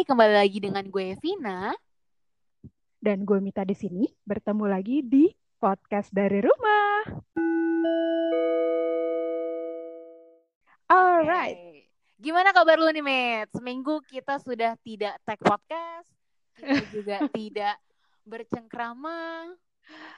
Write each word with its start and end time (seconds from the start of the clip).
Hai, 0.00 0.08
kembali 0.08 0.32
lagi 0.32 0.64
dengan 0.64 0.88
gue 0.88 1.12
Vina. 1.20 1.76
Dan 2.96 3.28
gue 3.28 3.36
Mita 3.36 3.68
di 3.68 3.76
sini 3.76 4.08
bertemu 4.24 4.64
lagi 4.64 5.04
di 5.04 5.28
podcast 5.60 6.08
dari 6.08 6.40
rumah. 6.40 7.04
Alright. 10.88 11.52
Oke. 11.52 11.84
Gimana 12.16 12.48
kabar 12.56 12.80
lu 12.80 12.88
nih, 12.96 13.04
Met? 13.04 13.52
Seminggu 13.52 14.00
kita 14.08 14.40
sudah 14.40 14.72
tidak 14.80 15.20
tag 15.28 15.36
podcast, 15.36 16.08
kita 16.56 16.80
juga 16.96 17.16
tidak 17.36 17.76
bercengkrama. 18.24 19.52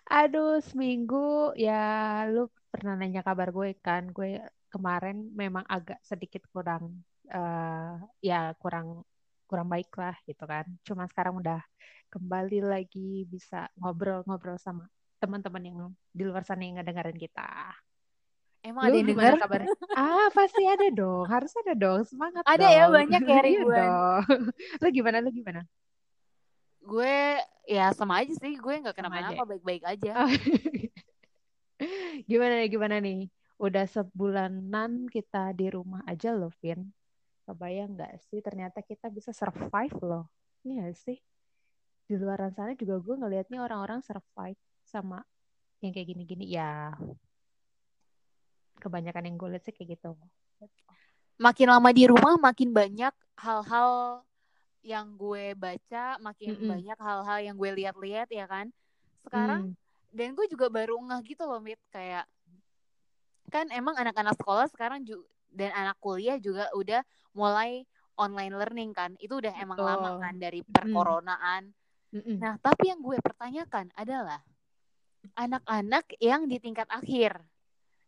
Aduh, 0.07 0.63
seminggu 0.63 1.59
ya 1.59 2.23
lu 2.31 2.47
pernah 2.71 2.95
nanya 2.95 3.27
kabar 3.27 3.51
gue 3.51 3.75
kan. 3.83 4.15
Gue 4.15 4.47
kemarin 4.71 5.27
memang 5.35 5.67
agak 5.67 5.99
sedikit 6.07 6.47
kurang 6.55 7.03
eh 7.27 7.99
ya 8.23 8.55
kurang 8.63 9.03
kurang 9.53 9.69
baik 9.69 9.93
lah 10.01 10.17
gitu 10.25 10.49
kan. 10.49 10.65
Cuma 10.81 11.05
sekarang 11.05 11.45
udah 11.45 11.61
kembali 12.09 12.65
lagi 12.65 13.29
bisa 13.29 13.69
ngobrol-ngobrol 13.77 14.57
sama 14.57 14.89
teman-teman 15.21 15.61
yang 15.61 15.77
di 16.09 16.25
luar 16.25 16.41
sana 16.49 16.65
yang 16.65 16.81
ngedengerin 16.81 17.21
kita. 17.21 17.77
Emang 18.65 18.89
ada 18.89 18.97
yang 18.97 19.13
denger? 19.13 19.37
kabarnya? 19.37 19.69
Ah, 19.93 20.33
pasti 20.33 20.65
ada 20.65 20.89
dong. 20.89 21.29
Harus 21.29 21.53
ada 21.61 21.77
dong. 21.77 22.01
Semangat 22.09 22.41
Ada 22.49 22.67
ya, 22.73 22.89
dong. 22.89 22.97
banyak 22.97 23.21
ya, 23.21 23.27
Iya 23.29 23.41
ribuan. 23.45 23.89
Lu 24.81 24.89
gimana? 24.89 25.17
Lu 25.21 25.31
gimana? 25.35 25.61
Gue 26.81 27.37
ya 27.69 27.93
sama 27.93 28.25
aja 28.25 28.33
sih, 28.39 28.57
gue 28.57 28.75
nggak 28.81 28.97
Sama 28.97 29.21
aja 29.21 29.37
kenapa-napa, 29.37 29.45
baik-baik 29.53 29.85
aja. 29.85 30.25
Ah. 30.25 30.31
Gimana 32.31 32.63
nih, 32.63 32.71
gimana 32.71 32.97
nih? 33.03 33.27
Udah 33.59 33.87
sebulanan 33.91 35.11
kita 35.11 35.51
di 35.55 35.67
rumah 35.67 36.07
aja 36.07 36.31
loh, 36.31 36.55
Vin. 36.63 36.95
Kebayang 37.47 37.91
nggak 37.99 38.13
sih? 38.29 38.39
Ternyata 38.47 38.79
kita 38.91 39.07
bisa 39.17 39.31
survive 39.35 39.97
loh. 40.03 40.25
Iya 40.67 40.73
nggak 40.87 40.97
sih? 41.05 41.19
Di 42.09 42.15
luar 42.21 42.39
sana 42.57 42.73
juga 42.81 42.95
gue 43.05 43.15
ngelihatnya 43.21 43.59
orang-orang 43.67 44.01
survive 44.09 44.61
sama 44.87 45.19
yang 45.83 45.93
kayak 45.95 46.09
gini-gini. 46.13 46.45
Ya, 46.59 46.95
kebanyakan 48.83 49.25
yang 49.29 49.37
gue 49.41 49.49
lihat 49.57 49.65
sih 49.67 49.75
kayak 49.75 49.97
gitu. 49.99 50.11
Makin 51.43 51.67
lama 51.73 51.91
di 51.91 52.05
rumah, 52.07 52.35
makin 52.39 52.71
banyak 52.71 53.15
hal-hal 53.41 54.23
yang 54.83 55.07
gue 55.19 55.55
baca, 55.59 56.19
makin 56.23 56.53
Mm-mm. 56.53 56.71
banyak 56.71 56.99
hal-hal 56.99 57.39
yang 57.43 57.55
gue 57.59 57.71
lihat-lihat 57.79 58.29
ya 58.31 58.47
kan. 58.47 58.67
Sekarang 59.25 59.63
Hmm, 59.63 59.75
dan 60.13 60.35
gue 60.37 60.47
juga 60.51 60.67
baru 60.69 60.99
ngeh 61.09 61.23
gitu 61.35 61.43
loh 61.49 61.59
Mit 61.63 61.81
kayak 61.95 62.27
kan 63.53 63.69
emang 63.71 63.95
anak-anak 64.01 64.35
sekolah 64.41 64.67
sekarang 64.73 65.05
juga 65.05 65.29
dan 65.53 65.71
anak 65.77 65.97
kuliah 66.01 66.37
juga 66.41 66.69
udah 66.73 67.01
mulai 67.37 67.85
online 68.17 68.55
learning 68.57 68.91
kan 68.93 69.17
itu 69.21 69.39
udah 69.41 69.53
emang 69.57 69.79
betul. 69.81 69.89
lama 69.89 70.11
kan 70.21 70.35
dari 70.37 70.61
perkoronaan 70.65 71.63
Mm-mm. 72.13 72.37
nah 72.41 72.57
tapi 72.61 72.93
yang 72.93 73.01
gue 73.01 73.17
pertanyakan 73.21 73.89
adalah 73.97 74.41
anak-anak 75.39 76.05
yang 76.19 76.45
di 76.51 76.59
tingkat 76.59 76.89
akhir 76.91 77.39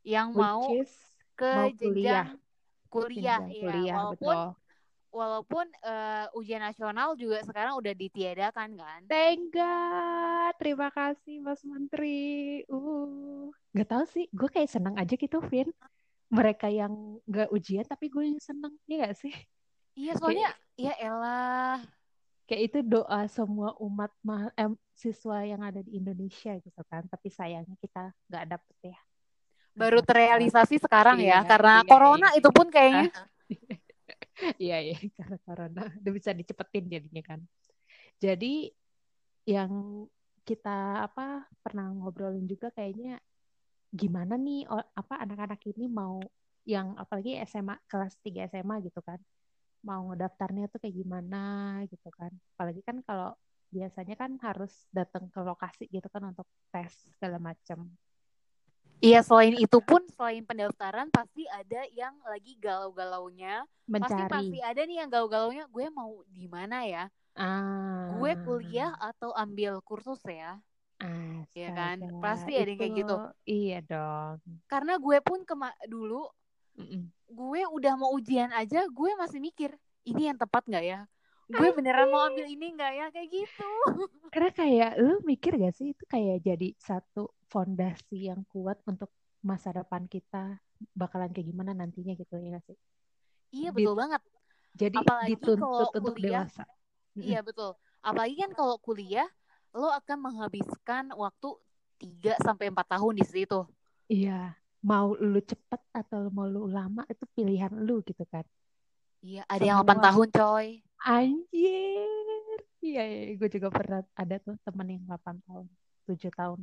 yang 0.04 0.36
Which 0.36 0.44
mau 0.44 0.60
is 0.76 0.92
ke 1.34 1.48
mau 1.48 1.70
kuliah, 1.72 2.28
jenjang 2.28 2.28
kuliah 2.92 3.40
jenjang 3.40 3.48
ya 3.48 3.62
kuliah, 3.64 3.94
walaupun 3.96 4.36
betul. 4.36 4.50
walaupun 5.14 5.66
eh, 5.82 6.26
ujian 6.36 6.62
nasional 6.62 7.14
juga 7.16 7.38
sekarang 7.46 7.78
udah 7.78 7.94
ditiadakan 7.94 8.68
kan 8.76 9.00
Thank 9.06 9.54
God. 9.54 10.52
Terima 10.58 10.88
kasih 10.90 11.42
Mas 11.42 11.62
Menteri. 11.66 12.62
Uh, 12.70 13.50
gak 13.74 13.90
tahu 13.90 14.04
sih, 14.06 14.26
gue 14.30 14.48
kayak 14.50 14.70
seneng 14.70 14.94
aja 14.94 15.14
gitu, 15.14 15.38
Vin. 15.50 15.70
Mereka 16.30 16.66
yang 16.72 17.20
gak 17.28 17.48
ujian 17.54 17.84
tapi 17.86 18.08
gue 18.10 18.24
yang 18.26 18.40
seneng, 18.42 18.74
iya 18.88 19.08
gak 19.08 19.16
sih? 19.20 19.32
iya 19.94 20.12
soalnya 20.18 20.50
Kayak 20.50 20.56
ya 20.74 20.92
elah 21.06 21.78
kayak 22.44 22.62
itu 22.68 22.78
doa 22.84 23.20
semua 23.30 23.72
umat 23.80 24.10
ma- 24.20 24.52
em, 24.58 24.74
siswa 24.92 25.40
yang 25.46 25.62
ada 25.64 25.80
di 25.80 25.96
Indonesia 25.96 26.52
gitu 26.60 26.82
kan. 26.90 27.06
Tapi 27.08 27.28
sayangnya 27.32 27.76
kita 27.80 28.10
gak 28.28 28.44
dapet 28.50 28.76
ya. 28.82 28.98
baru 29.74 30.00
terrealisasi 30.06 30.78
sekarang 30.78 31.18
ya 31.18 31.42
Iya, 31.42 31.50
karena 31.50 31.82
iya, 31.82 31.88
corona 31.90 32.26
iya. 32.30 32.38
itu 32.38 32.48
pun 32.54 32.66
kayaknya 32.70 33.10
Ah, 33.14 33.26
Iya, 34.62 34.76
iya, 34.82 34.96
karena 35.18 35.36
corona 35.46 35.82
udah 36.00 36.12
bisa 36.18 36.30
dicepetin 36.34 36.84
jadinya 36.90 37.22
kan. 37.22 37.40
Jadi 38.18 38.70
yang 39.44 39.72
kita 40.44 41.04
apa 41.08 41.48
pernah 41.64 41.88
ngobrolin 41.92 42.44
juga 42.48 42.68
kayaknya 42.72 43.20
gimana 43.94 44.34
nih 44.34 44.66
apa 44.70 45.22
anak-anak 45.22 45.62
ini 45.70 45.86
mau 45.86 46.18
yang 46.66 46.98
apalagi 46.98 47.38
SMA 47.46 47.78
kelas 47.86 48.18
3 48.26 48.50
SMA 48.50 48.82
gitu 48.82 48.98
kan. 49.00 49.22
Mau 49.86 50.10
ngedaftarnya 50.10 50.66
tuh 50.66 50.82
kayak 50.82 50.96
gimana 50.98 51.42
gitu 51.86 52.10
kan. 52.10 52.34
Apalagi 52.56 52.82
kan 52.82 52.98
kalau 53.06 53.36
biasanya 53.70 54.14
kan 54.18 54.34
harus 54.42 54.72
datang 54.90 55.30
ke 55.30 55.38
lokasi 55.38 55.86
gitu 55.90 56.06
kan 56.10 56.26
untuk 56.26 56.46
tes 56.74 56.90
segala 57.14 57.38
macam. 57.38 57.86
Iya 59.04 59.20
selain 59.20 59.52
itu 59.60 59.78
pun 59.84 60.00
selain 60.16 60.40
pendaftaran 60.48 61.12
pasti 61.12 61.44
ada 61.52 61.84
yang 61.92 62.16
lagi 62.24 62.56
galau-galaunya 62.56 63.68
pasti 63.84 64.16
Mencari. 64.16 64.32
pasti 64.32 64.58
ada 64.64 64.80
nih 64.80 64.96
yang 65.04 65.10
galau-galaunya 65.12 65.64
gue 65.68 65.86
mau 65.92 66.24
di 66.24 66.48
mana 66.48 66.88
ya 66.88 67.04
Ah. 67.36 68.14
gue 68.16 68.32
kuliah 68.46 68.94
atau 68.96 69.34
ambil 69.34 69.82
kursus 69.84 70.22
ya 70.24 70.56
ya 71.62 71.70
kan 71.78 71.96
Astaga, 71.98 72.16
pasti 72.22 72.50
ada 72.60 72.70
yang 72.72 72.78
kayak 72.80 72.92
itu 73.00 73.04
gitu 73.04 73.14
iya 73.54 73.78
dong. 73.90 74.38
karena 74.70 74.94
gue 75.04 75.18
pun 75.28 75.40
kema 75.48 75.68
dulu 75.92 76.20
Mm-mm. 76.78 77.12
gue 77.38 77.60
udah 77.76 77.92
mau 78.00 78.10
ujian 78.18 78.50
aja 78.60 78.80
gue 78.98 79.10
masih 79.20 79.40
mikir 79.46 79.70
ini 80.10 80.22
yang 80.32 80.38
tepat 80.42 80.62
nggak 80.68 80.84
ya 80.92 80.98
gue 81.56 81.68
beneran 81.76 82.08
mau 82.12 82.22
ambil 82.28 82.46
ini 82.54 82.66
nggak 82.76 82.92
ya 82.98 83.06
kayak 83.14 83.28
gitu 83.36 83.64
Karena 84.32 84.50
kayak 84.60 84.90
lu 85.04 85.12
mikir 85.30 85.52
gak 85.62 85.74
sih 85.78 85.86
itu 85.94 86.04
kayak 86.14 86.36
jadi 86.48 86.68
satu 86.88 87.20
fondasi 87.52 88.16
yang 88.30 88.42
kuat 88.52 88.78
untuk 88.90 89.10
masa 89.50 89.68
depan 89.78 90.02
kita 90.14 90.58
bakalan 91.00 91.30
kayak 91.34 91.48
gimana 91.52 91.72
nantinya 91.80 92.12
gitu 92.20 92.34
ya 92.42 92.48
gak 92.58 92.64
sih? 92.68 92.76
iya 93.56 93.68
Di- 93.76 93.84
betul 93.84 93.94
banget 94.02 94.22
jadi 94.80 95.00
Apalagi 95.00 95.36
dituntut 95.36 95.60
kalau 95.60 95.90
untuk 95.98 96.14
kuliah, 96.14 96.46
dewasa. 96.46 96.64
Iya 97.20 97.40
betul. 97.48 97.70
Apalagi 98.08 98.36
kan 98.42 98.50
kalau 98.58 98.76
kuliah 98.86 99.28
lo 99.74 99.90
akan 99.90 100.18
menghabiskan 100.30 101.10
waktu 101.18 101.48
3 101.98 102.38
sampai 102.38 102.70
4 102.70 102.86
tahun 102.94 103.14
di 103.18 103.26
situ. 103.26 103.60
Iya, 104.06 104.54
mau 104.86 105.18
lu 105.18 105.42
cepet 105.42 105.82
atau 105.90 106.30
mau 106.30 106.46
lu 106.46 106.70
lama 106.70 107.02
itu 107.10 107.26
pilihan 107.34 107.74
lu 107.74 107.98
gitu 108.06 108.22
kan. 108.30 108.46
Iya, 109.24 109.42
ada 109.50 109.64
yang 109.64 109.82
8 109.82 109.98
Semua. 109.98 110.04
tahun, 110.06 110.28
coy. 110.30 110.66
Anjir. 111.04 112.58
Iya, 112.84 113.02
iya, 113.02 113.20
gue 113.34 113.48
juga 113.48 113.72
pernah 113.72 114.04
ada 114.12 114.36
tuh 114.38 114.54
temen 114.60 114.86
yang 115.00 115.04
8 115.08 115.40
tahun, 115.48 115.66
7 116.06 116.30
tahun. 116.30 116.60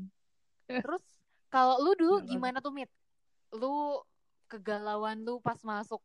Terus 0.70 1.04
kalau 1.52 1.82
lu 1.82 1.98
dulu 1.98 2.22
Gila. 2.22 2.30
gimana 2.30 2.58
tuh, 2.62 2.72
Mit? 2.72 2.88
Lu 3.52 4.00
kegalauan 4.48 5.26
lu 5.26 5.42
pas 5.42 5.58
masuk 5.66 6.00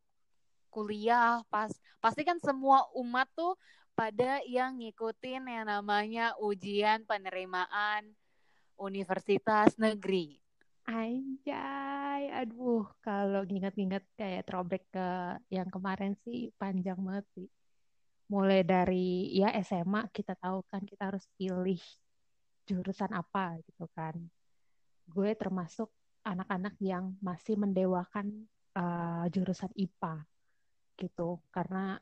kuliah, 0.73 1.44
pas 1.53 1.71
pasti 2.00 2.25
kan 2.25 2.41
semua 2.41 2.88
umat 2.97 3.28
tuh 3.37 3.55
pada 3.97 4.45
yang 4.45 4.77
ngikutin 4.77 5.49
yang 5.49 5.67
namanya 5.67 6.37
ujian 6.37 7.09
penerimaan 7.09 8.12
universitas 8.77 9.73
negeri. 9.81 10.37
Anjay, 10.84 12.31
aduh, 12.31 12.85
kalau 13.01 13.43
nginget-nginget 13.43 14.05
kayak 14.15 14.47
throwback 14.47 14.85
ke 14.93 15.09
yang 15.51 15.67
kemarin 15.73 16.15
sih 16.23 16.53
panjang 16.61 17.01
banget 17.01 17.27
sih. 17.35 17.49
Mulai 18.29 18.62
dari 18.62 19.33
ya 19.33 19.51
SMA 19.65 20.12
kita 20.12 20.37
tahu 20.37 20.62
kan 20.69 20.85
kita 20.85 21.11
harus 21.11 21.25
pilih 21.35 21.81
jurusan 22.69 23.17
apa 23.17 23.59
gitu 23.65 23.89
kan. 23.97 24.15
Gue 25.09 25.33
termasuk 25.35 25.89
anak-anak 26.21 26.77
yang 26.85 27.17
masih 27.25 27.56
mendewakan 27.56 28.47
uh, 28.76 29.25
jurusan 29.32 29.73
IPA 29.73 30.23
gitu 31.00 31.41
karena 31.49 31.97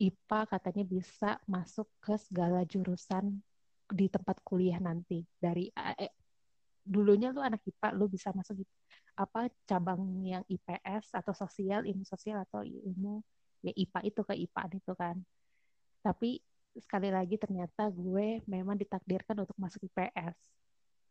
IPA 0.00 0.40
katanya 0.48 0.84
bisa 0.88 1.30
masuk 1.44 1.86
ke 2.00 2.16
segala 2.16 2.64
jurusan 2.64 3.44
di 3.92 4.08
tempat 4.08 4.40
kuliah 4.40 4.80
nanti. 4.80 5.22
Dari 5.36 5.68
eh, 5.76 6.12
dulunya 6.80 7.30
lu 7.30 7.44
anak 7.44 7.60
IPA 7.68 7.88
lu 7.92 8.08
bisa 8.08 8.32
masuk 8.32 8.64
di 8.64 8.64
apa 9.20 9.52
cabang 9.68 10.00
yang 10.24 10.44
IPS 10.48 11.12
atau 11.12 11.36
sosial 11.36 11.84
ilmu 11.84 12.08
sosial 12.08 12.40
atau 12.40 12.64
ilmu 12.64 13.20
ya 13.60 13.72
IPA 13.76 14.00
itu 14.08 14.20
ke 14.24 14.34
IPA 14.48 14.62
itu 14.80 14.92
kan. 14.96 15.16
Tapi 16.00 16.40
sekali 16.80 17.12
lagi 17.12 17.36
ternyata 17.36 17.92
gue 17.92 18.40
memang 18.48 18.78
ditakdirkan 18.78 19.42
untuk 19.42 19.58
masuk 19.58 19.84
IPS 19.90 20.38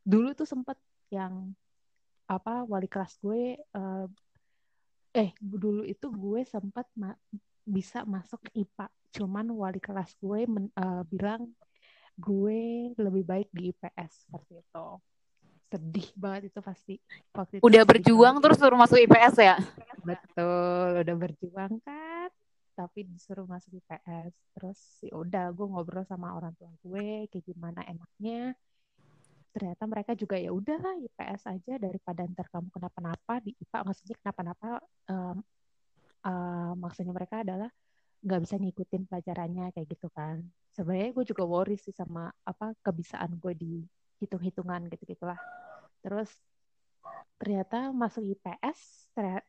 dulu 0.07 0.31
tuh 0.33 0.47
sempet 0.47 0.80
yang 1.12 1.51
apa 2.30 2.63
wali 2.65 2.88
kelas 2.88 3.18
gue 3.19 3.57
eh, 3.57 4.06
eh 5.13 5.30
dulu 5.41 5.83
itu 5.83 6.07
gue 6.09 6.41
sempat 6.45 6.86
bisa 7.63 8.03
masuk 8.03 8.39
IPA 8.53 8.88
cuman 9.09 9.50
wali 9.50 9.81
kelas 9.81 10.13
gue 10.17 10.45
men- 10.45 10.69
eh, 10.71 11.03
bilang 11.09 11.50
gue 12.13 12.91
lebih 13.00 13.23
baik 13.23 13.50
di 13.50 13.71
IPS 13.71 14.27
seperti 14.27 14.59
itu. 14.59 14.88
Sedih 15.69 16.07
banget 16.17 16.50
itu 16.51 16.59
pasti. 16.59 16.95
Waktu 17.31 17.57
itu 17.57 17.63
Udah 17.63 17.83
berjuang 17.85 18.35
banget. 18.38 18.44
terus 18.44 18.57
suruh 18.59 18.79
masuk 18.79 18.97
IPS 19.00 19.35
ya? 19.39 19.56
betul 20.00 21.03
udah 21.03 21.15
berjuang 21.19 21.73
kan 21.83 22.31
tapi 22.71 23.03
disuruh 23.03 23.44
masuk 23.44 23.75
IPS 23.75 24.31
terus 24.55 24.79
ya 25.03 25.19
udah 25.19 25.51
gue 25.51 25.67
ngobrol 25.67 26.07
sama 26.07 26.31
orang 26.31 26.55
tua 26.55 26.71
gue 26.79 27.27
kayak 27.27 27.44
gimana 27.45 27.83
enaknya. 27.83 28.55
Ternyata 29.50 29.83
mereka 29.89 30.12
juga 30.15 30.38
ya 30.39 30.53
udah 30.53 30.79
IPS 31.03 31.41
aja 31.50 31.73
daripada 31.75 32.23
ntar 32.29 32.47
kamu 32.47 32.69
kenapa-napa 32.71 33.41
di 33.44 33.51
IPA 33.57 33.79
maksudnya 33.83 34.15
kenapa-napa 34.23 34.67
um, 35.07 35.38
uh, 36.25 36.74
maksudnya 36.75 37.13
mereka 37.16 37.42
adalah 37.44 37.69
nggak 38.19 38.42
bisa 38.44 38.56
ngikutin 38.60 39.04
pelajarannya 39.07 39.71
kayak 39.71 39.88
gitu 39.88 40.07
kan. 40.12 40.44
Sebenarnya 40.75 41.12
gue 41.16 41.25
juga 41.27 41.44
worry 41.48 41.75
sih 41.80 41.95
sama 41.95 42.31
apa 42.44 42.75
kebisaan 42.83 43.39
gue 43.39 43.54
di 43.56 43.74
hitung-hitungan 44.19 44.92
gitu 44.92 45.16
gitulah 45.16 45.39
terus 46.04 46.27
ternyata 47.39 47.95
masuk 47.95 48.24
IPS 48.36 49.07
ternyata, 49.16 49.48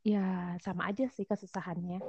ya 0.00 0.56
sama 0.64 0.88
aja 0.88 1.08
sih 1.12 1.28
kesusahannya. 1.28 2.00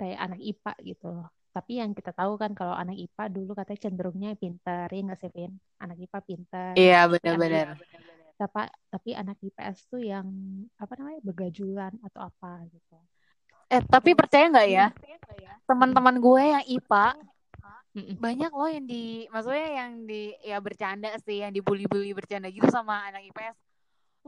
Kayak 0.00 0.18
anak 0.24 0.40
IPA 0.40 0.72
gitu 0.84 1.06
loh. 1.12 1.28
Tapi 1.52 1.80
yang 1.80 1.92
kita 1.92 2.12
tahu 2.16 2.40
kan 2.40 2.56
kalau 2.56 2.72
anak 2.72 2.96
IPA 2.96 3.24
dulu 3.28 3.52
katanya 3.52 3.80
cenderungnya 3.84 4.30
pinter 4.36 4.88
ya 4.88 5.00
nggak 5.04 5.18
sih 5.20 5.30
Vin? 5.32 5.52
Anak 5.80 5.96
IPA 6.00 6.18
pinter. 6.24 6.70
Iya 6.76 7.00
benar-benar 7.08 7.76
tapi 8.38 8.70
tapi 8.86 9.10
anak 9.18 9.36
IPS 9.42 9.90
tuh 9.90 9.98
yang 9.98 10.26
apa 10.78 10.94
namanya 10.94 11.20
begajulan 11.26 11.92
atau 12.06 12.30
apa 12.30 12.62
gitu. 12.70 12.96
Eh 13.68 13.82
tapi 13.82 14.14
percaya 14.14 14.46
nggak 14.48 14.68
ya? 14.70 14.88
teman-teman 15.68 16.16
gue 16.16 16.42
yang 16.46 16.64
IPA 16.64 17.06
banyak 18.22 18.50
loh 18.54 18.70
yang 18.70 18.86
di 18.86 19.26
maksudnya 19.28 19.68
yang 19.84 19.90
di 20.06 20.30
ya 20.40 20.58
bercanda 20.62 21.10
sih 21.26 21.42
yang 21.42 21.50
dibully-bully 21.50 22.14
bercanda 22.14 22.46
gitu 22.46 22.70
sama 22.70 23.10
anak 23.10 23.26
IPS 23.32 23.58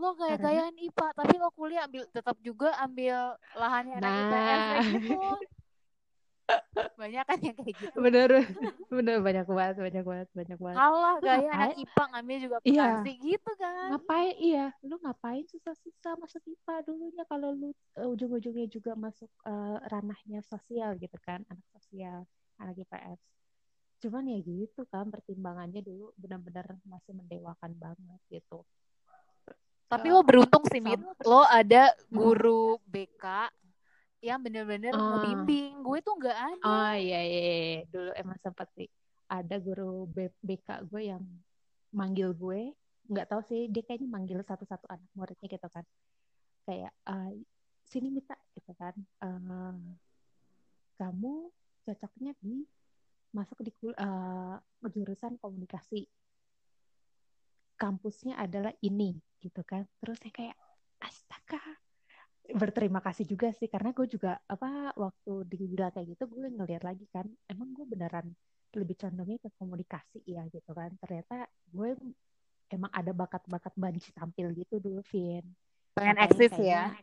lo 0.01 0.17
kayak 0.17 0.39
gayaan 0.41 0.75
IPA 0.75 1.06
tapi 1.13 1.35
lo 1.39 1.51
kuliah 1.53 1.85
ambil 1.87 2.03
tetap 2.11 2.37
juga 2.41 2.73
ambil 2.83 3.37
lahannya 3.55 3.95
anak 4.01 4.11
Nah. 4.11 4.23
IPS 4.27 4.85
gitu 4.97 5.19
banyak 6.97 7.25
kan 7.25 7.38
yang 7.41 7.56
kayak 7.56 7.75
gitu. 7.76 7.97
Bener 7.97 8.29
bener. 8.88 9.17
Banyak 9.20 9.47
banget 9.47 9.76
banyak 9.79 10.05
banget 10.05 10.29
banyak 10.32 10.58
banget. 10.58 10.76
Kalah 10.76 11.17
gaya 11.19 11.37
anak 11.37 11.50
ngapain? 11.50 11.82
IPA 11.82 12.05
ngambil 12.11 12.37
juga 12.38 12.56
Iya. 12.61 12.61
akuntansi 12.62 13.12
gitu 13.19 13.50
kan. 13.56 13.88
Ngapain? 13.91 14.35
Iya. 14.37 14.64
Lu 14.82 14.97
ngapain 14.99 15.44
susah-susah 15.47 16.12
masuk 16.17 16.43
IPA 16.44 16.75
dulunya 16.85 17.25
kalau 17.25 17.49
lu 17.50 17.69
uh, 17.94 18.08
ujung-ujungnya 18.08 18.67
juga 18.67 18.93
masuk 18.94 19.31
uh, 19.43 19.79
ranahnya 19.87 20.41
sosial 20.43 20.94
gitu 20.97 21.17
kan 21.20 21.43
anak 21.47 21.67
sosial 21.73 22.25
anak 22.56 22.76
IPS 22.76 23.20
cuman 24.00 24.25
ya 24.25 24.41
gitu 24.41 24.88
kan 24.88 25.12
pertimbangannya 25.12 25.85
dulu 25.85 26.08
benar-benar 26.17 26.73
masih 26.88 27.12
mendewakan 27.12 27.76
banget 27.76 28.20
gitu. 28.32 28.64
Tapi 29.85 30.06
Eh, 30.08 30.12
lo 30.14 30.25
beruntung 30.25 30.64
sih 30.73 30.81
Mit. 30.81 30.96
lo 31.26 31.44
ada 31.44 31.93
guru 32.08 32.81
BK 32.88 33.20
yang 34.20 34.40
bener-bener 34.44 34.93
Ah. 34.93 35.20
ngebimbing. 35.20 35.81
Gue 35.81 35.99
tuh 36.05 36.14
nggak 36.20 36.38
ada. 36.38 36.64
Oh 36.64 36.94
iya, 36.96 37.20
iya 37.25 37.40
iya 37.40 37.81
dulu 37.88 38.11
emang 38.12 38.37
sempat 38.44 38.69
sih 38.76 38.88
ada 39.26 39.56
guru 39.56 40.05
BK 40.44 40.84
gue 40.93 41.02
yang 41.08 41.25
manggil 41.90 42.37
gue. 42.37 42.76
Nggak 43.08 43.26
tahu 43.32 43.43
sih 43.49 43.67
dia 43.72 43.82
kayaknya 43.82 44.08
manggil 44.12 44.38
satu-satu 44.44 44.87
anak 44.87 45.08
muridnya 45.17 45.49
gitu 45.49 45.69
kan. 45.72 45.84
Kayak 46.69 46.93
eh, 47.08 47.32
sini 47.88 48.08
minta 48.12 48.37
gitu 48.52 48.72
kan. 48.76 48.94
Eh, 48.96 49.81
kamu 51.00 51.49
cocoknya 51.88 52.37
di 52.44 52.61
masuk 53.32 53.64
di 53.64 53.72
eh, 53.88 54.56
jurusan 54.93 55.40
komunikasi. 55.40 56.05
Kampusnya 57.81 58.37
adalah 58.37 58.76
ini 58.84 59.17
gitu 59.40 59.64
kan. 59.64 59.88
Terus 60.05 60.20
saya 60.20 60.32
kayak 60.37 60.56
astaga 61.00 61.81
berterima 62.55 63.00
kasih 63.02 63.26
juga 63.26 63.50
sih 63.56 63.70
karena 63.70 63.94
gue 63.94 64.06
juga 64.06 64.38
apa 64.47 64.94
waktu 64.94 65.32
dibilang 65.50 65.94
kayak 65.94 66.17
gitu 66.17 66.25
gue 66.31 66.47
ngeliat 66.50 66.82
lagi 66.85 67.06
kan 67.11 67.26
emang 67.49 67.75
gue 67.75 67.87
beneran 67.87 68.26
lebih 68.79 68.97
condongnya 69.02 69.38
ke 69.43 69.50
komunikasi 69.58 70.23
ya 70.26 70.47
gitu 70.47 70.70
kan. 70.70 70.94
Ternyata 71.02 71.50
gue 71.75 71.99
emang 72.70 72.93
ada 72.94 73.11
bakat-bakat 73.11 73.75
banci 73.75 74.14
tampil 74.14 74.55
gitu 74.55 74.79
dulu 74.79 75.02
Vin. 75.11 75.43
Pengen 75.94 76.19
eksis 76.23 76.55
ya. 76.55 76.94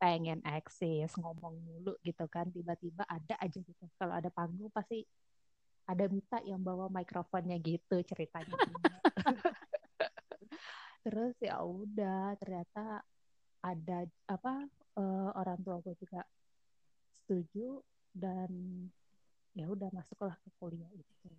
Pengen 0.00 0.40
eksis 0.44 1.12
ngomong 1.20 1.60
mulu 1.60 1.94
gitu 2.00 2.24
kan 2.28 2.48
tiba-tiba 2.48 3.04
ada 3.04 3.36
aja 3.36 3.58
gitu. 3.60 3.84
Kalau 4.00 4.16
ada 4.16 4.32
panggung 4.32 4.72
pasti 4.72 5.04
ada 5.84 6.08
Mita 6.08 6.40
yang 6.48 6.64
bawa 6.64 6.88
mikrofonnya 6.88 7.60
gitu 7.60 8.00
ceritanya. 8.08 8.56
Terus 11.04 11.36
ya 11.36 11.60
udah 11.60 12.32
ternyata 12.40 13.04
ada 13.64 14.04
apa 14.28 14.68
eh, 15.00 15.30
orang 15.32 15.58
tua 15.64 15.80
gue 15.80 15.96
juga 15.96 16.20
setuju 17.24 17.80
dan 18.12 18.52
ya 19.56 19.64
udah 19.72 19.88
masuklah 19.96 20.36
ke 20.36 20.48
kuliah 20.60 20.90
itu. 20.92 21.30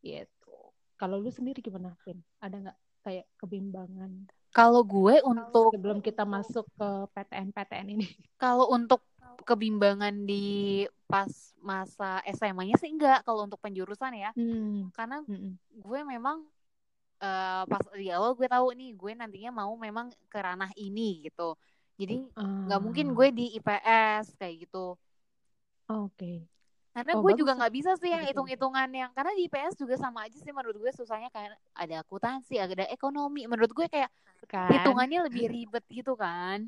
Gitu. 0.00 0.56
Kalau 0.96 1.20
lu 1.20 1.28
sendiri 1.28 1.60
gimana 1.60 1.92
Vin? 2.02 2.18
Ada 2.40 2.56
nggak 2.56 2.78
kayak 3.04 3.26
kebimbangan? 3.36 4.26
Kalau 4.48 4.80
gue 4.82 5.20
untuk 5.22 5.76
sebelum 5.76 6.00
kita 6.00 6.24
masuk 6.24 6.64
ke 6.74 6.88
PTN 7.12 7.52
PTN 7.52 7.86
ini. 7.94 8.08
Kalau 8.42 8.72
untuk 8.72 9.04
kebimbangan 9.44 10.26
di 10.26 10.82
pas 11.06 11.30
masa 11.60 12.24
SMA-nya 12.32 12.80
sih 12.80 12.90
enggak. 12.90 13.22
Kalau 13.28 13.44
untuk 13.44 13.60
penjurusan 13.60 14.16
ya. 14.16 14.30
Hmm. 14.34 14.88
karena 14.96 15.22
Mm-mm. 15.28 15.54
gue 15.78 16.00
memang 16.02 16.42
eh, 17.24 17.62
pas 17.70 17.82
di 18.00 18.06
awal 18.16 18.30
gue 18.38 18.48
tahu 18.54 18.66
nih 18.78 18.88
gue 19.00 19.12
nantinya 19.20 19.50
mau 19.60 19.72
memang 19.86 20.06
ke 20.32 20.38
ranah 20.46 20.70
ini 20.78 21.02
gitu. 21.26 21.42
Jadi 22.00 22.14
nggak 22.66 22.80
mungkin 22.84 23.06
Ah, 23.06 23.18
gue 23.18 23.28
di 23.38 23.44
IPS 23.58 24.26
kayak 24.40 24.54
gitu. 24.68 24.78
Oke. 25.88 26.48
Karena 26.94 27.12
Oh, 27.12 27.22
gue 27.22 27.30
bagus 27.30 27.40
juga 27.40 27.52
nggak 27.58 27.72
bisa 27.78 27.90
sih 28.00 28.10
yang 28.10 28.24
hitung-hitungan 28.26 28.88
yang 28.90 29.10
karena 29.16 29.30
di 29.38 29.46
IPS 29.46 29.74
juga 29.78 29.94
sama 29.94 30.26
aja 30.26 30.34
sih 30.44 30.50
menurut 30.56 30.76
gue 30.82 30.90
susahnya 30.98 31.30
kayak 31.30 31.54
ada 31.82 31.94
akuntansi 32.02 32.54
ada 32.58 32.84
ekonomi. 32.90 33.46
Menurut 33.46 33.70
gue 33.70 33.86
kayak 33.86 34.10
kan? 34.48 34.68
hitungannya 34.70 35.18
lebih 35.28 35.44
ribet 35.54 35.84
gitu 35.90 36.12
kan 36.18 36.58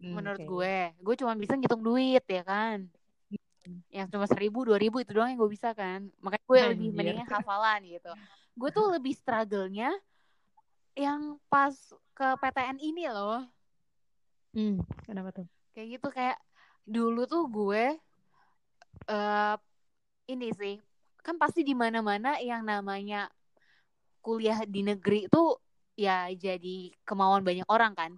Hmm, 0.00 0.16
menurut 0.16 0.42
oke. 0.42 0.46
gue. 0.46 0.74
Gue 1.04 1.14
cuma 1.20 1.34
bisa 1.38 1.54
ngitung 1.58 1.82
duit 1.84 2.24
ya 2.28 2.42
kan? 2.46 2.78
Hmm. 3.66 3.80
yang 3.88 4.06
cuma 4.12 4.26
seribu 4.28 4.58
dua 4.68 4.76
ribu 4.80 5.00
itu 5.00 5.10
doang 5.16 5.32
yang 5.32 5.40
gue 5.40 5.50
bisa 5.56 5.72
kan. 5.72 6.00
Makanya 6.20 6.44
gue 6.50 6.60
lebih 6.76 6.88
mendingan 6.96 7.28
hafalan 7.28 7.80
gitu 7.88 8.12
gue 8.58 8.70
tuh 8.74 8.86
lebih 8.90 9.14
struggle-nya 9.14 9.94
yang 10.98 11.38
pas 11.46 11.74
ke 12.10 12.26
PTN 12.42 12.82
ini 12.82 13.06
loh. 13.06 13.46
Hmm, 14.50 14.82
kenapa 15.06 15.30
tuh? 15.30 15.46
Kayak 15.70 15.88
gitu 15.94 16.08
kayak 16.10 16.38
dulu 16.82 17.22
tuh 17.30 17.46
gue 17.46 17.84
eh 19.08 19.54
ini 20.28 20.48
sih 20.52 20.74
kan 21.22 21.38
pasti 21.38 21.62
di 21.62 21.72
mana-mana 21.76 22.40
yang 22.42 22.66
namanya 22.66 23.30
kuliah 24.24 24.58
di 24.66 24.82
negeri 24.82 25.30
itu 25.30 25.42
ya 25.94 26.26
jadi 26.34 26.90
kemauan 27.06 27.46
banyak 27.46 27.68
orang 27.70 27.94
kan. 27.94 28.12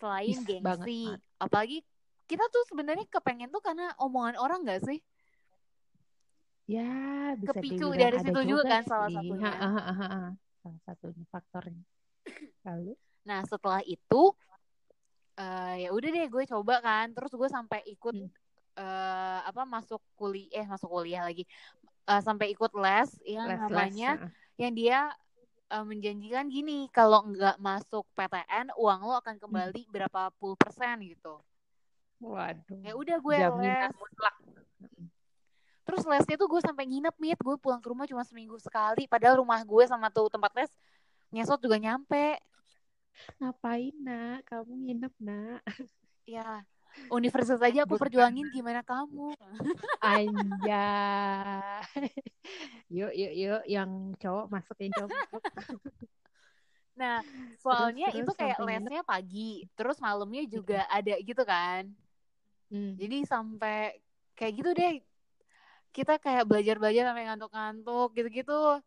Selain 0.00 0.34
Yes, 0.34 0.42
gengsi 0.42 1.14
banget. 1.14 1.20
apalagi 1.38 1.78
kita 2.26 2.44
tuh 2.50 2.62
sebenarnya 2.66 3.06
kepengen 3.06 3.50
tuh 3.54 3.62
karena 3.62 3.94
omongan 4.02 4.36
orang 4.38 4.66
gak 4.66 4.82
sih 4.86 4.98
ya 6.70 6.90
bisa 7.34 7.50
Kepicu 7.58 7.86
dibilang 7.90 7.98
dari 7.98 8.16
situ 8.22 8.40
juga 8.46 8.62
kan 8.70 8.82
sih. 8.82 8.90
salah 8.90 9.10
satunya. 9.10 9.50
Ha, 9.50 9.50
ha, 9.58 9.68
ha, 9.74 9.92
ha, 9.92 10.06
ha. 10.06 10.30
salah 10.62 10.80
satunya 10.86 11.24
faktornya 11.34 11.84
lalu 12.62 12.92
Nah 13.26 13.40
setelah 13.44 13.82
itu 13.84 14.22
eh 15.36 15.74
ya 15.84 15.88
udah 15.92 16.08
deh 16.08 16.26
gue 16.28 16.44
coba 16.52 16.74
kan, 16.84 17.06
terus 17.16 17.32
gue 17.32 17.48
sampai 17.48 17.80
ikut 17.88 18.14
Hmm. 18.16 18.28
eh 18.80 19.40
apa 19.44 19.62
masuk 19.66 20.00
kuliah, 20.16 20.62
eh 20.62 20.66
masuk 20.68 20.88
kuliah 20.88 21.26
lagi, 21.26 21.44
Eh, 22.06 22.22
sampai 22.26 22.50
ikut 22.50 22.72
les 22.74 23.10
yang 23.28 23.46
les 23.46 23.56
les 23.56 23.62
namanya 23.70 24.10
ha. 24.18 24.28
yang 24.58 24.72
dia 24.74 24.98
eh, 25.70 25.84
menjanjikan 25.86 26.46
gini, 26.50 26.90
kalau 26.90 27.22
nggak 27.28 27.56
masuk 27.62 28.02
PTN 28.14 28.74
uang 28.74 29.00
lo 29.04 29.14
akan 29.22 29.36
kembali 29.38 29.86
berapa 29.88 30.32
puluh 30.40 30.56
persen 30.58 30.96
gitu. 31.06 31.38
waduh 32.20 32.80
Ya 32.84 32.92
udah 32.96 33.16
gue 33.16 33.36
jaminan 33.36 33.88
les, 33.88 33.94
mutlak 33.96 34.34
terus 35.86 36.02
lesnya 36.06 36.36
tuh 36.36 36.48
gue 36.48 36.60
sampai 36.62 36.84
nginep 36.86 37.14
mit, 37.18 37.38
gue 37.38 37.56
pulang 37.58 37.80
ke 37.82 37.88
rumah 37.88 38.06
cuma 38.06 38.22
seminggu 38.22 38.56
sekali, 38.60 39.06
padahal 39.10 39.40
rumah 39.42 39.60
gue 39.62 39.84
sama 39.88 40.08
tuh 40.12 40.30
tempat 40.30 40.52
les 40.56 40.70
ngesot 41.30 41.60
juga 41.62 41.78
nyampe. 41.78 42.38
ngapain 43.36 43.92
nak 44.00 44.46
kamu 44.48 44.72
nginep 44.86 45.14
nak 45.20 45.60
Ya, 46.30 46.62
universitas 47.10 47.58
aja 47.58 47.82
aku 47.82 47.98
Bukan. 47.98 48.06
perjuangin 48.06 48.46
gimana 48.54 48.86
kamu. 48.86 49.34
Anja. 49.98 50.86
yuk, 52.86 53.10
yuk, 53.10 53.32
yuk. 53.34 53.62
Yang 53.66 53.90
cowok 54.22 54.46
masuk, 54.46 54.76
yang 54.78 54.94
cowok 54.94 55.10
masuk. 55.10 55.42
Nah, 56.94 57.24
soalnya 57.58 58.12
terus 58.14 58.28
itu 58.28 58.32
kayak 58.36 58.58
nginep. 58.60 58.68
lesnya 58.86 59.02
pagi, 59.02 59.50
terus 59.74 59.96
malamnya 59.98 60.44
juga 60.46 60.86
ada 60.86 61.14
gitu 61.18 61.42
kan. 61.42 61.90
Hmm. 62.70 62.94
Jadi 62.94 63.26
sampai 63.26 63.98
kayak 64.38 64.52
gitu 64.60 64.70
deh. 64.76 64.94
Kita 65.90 66.22
kayak 66.22 66.46
belajar-belajar 66.46 67.02
sampai 67.10 67.24
ngantuk-ngantuk 67.26 68.08
gitu-gitu. 68.14 68.78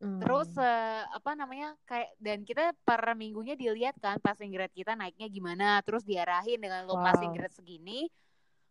Hmm. 0.00 0.20
Terus 0.22 0.48
eh, 0.56 1.02
apa 1.10 1.34
namanya? 1.34 1.74
kayak 1.90 2.14
dan 2.22 2.46
kita 2.46 2.70
per 2.86 3.02
minggunya 3.18 3.58
dilihat 3.58 3.98
kan 3.98 4.16
passing 4.22 4.54
grade 4.54 4.72
kita 4.72 4.94
naiknya 4.94 5.26
gimana, 5.26 5.82
terus 5.82 6.06
diarahin 6.06 6.62
dengan 6.62 6.86
lo 6.86 6.94
Wow. 6.94 7.02
passing 7.02 7.34
grade 7.34 7.52
segini, 7.52 8.06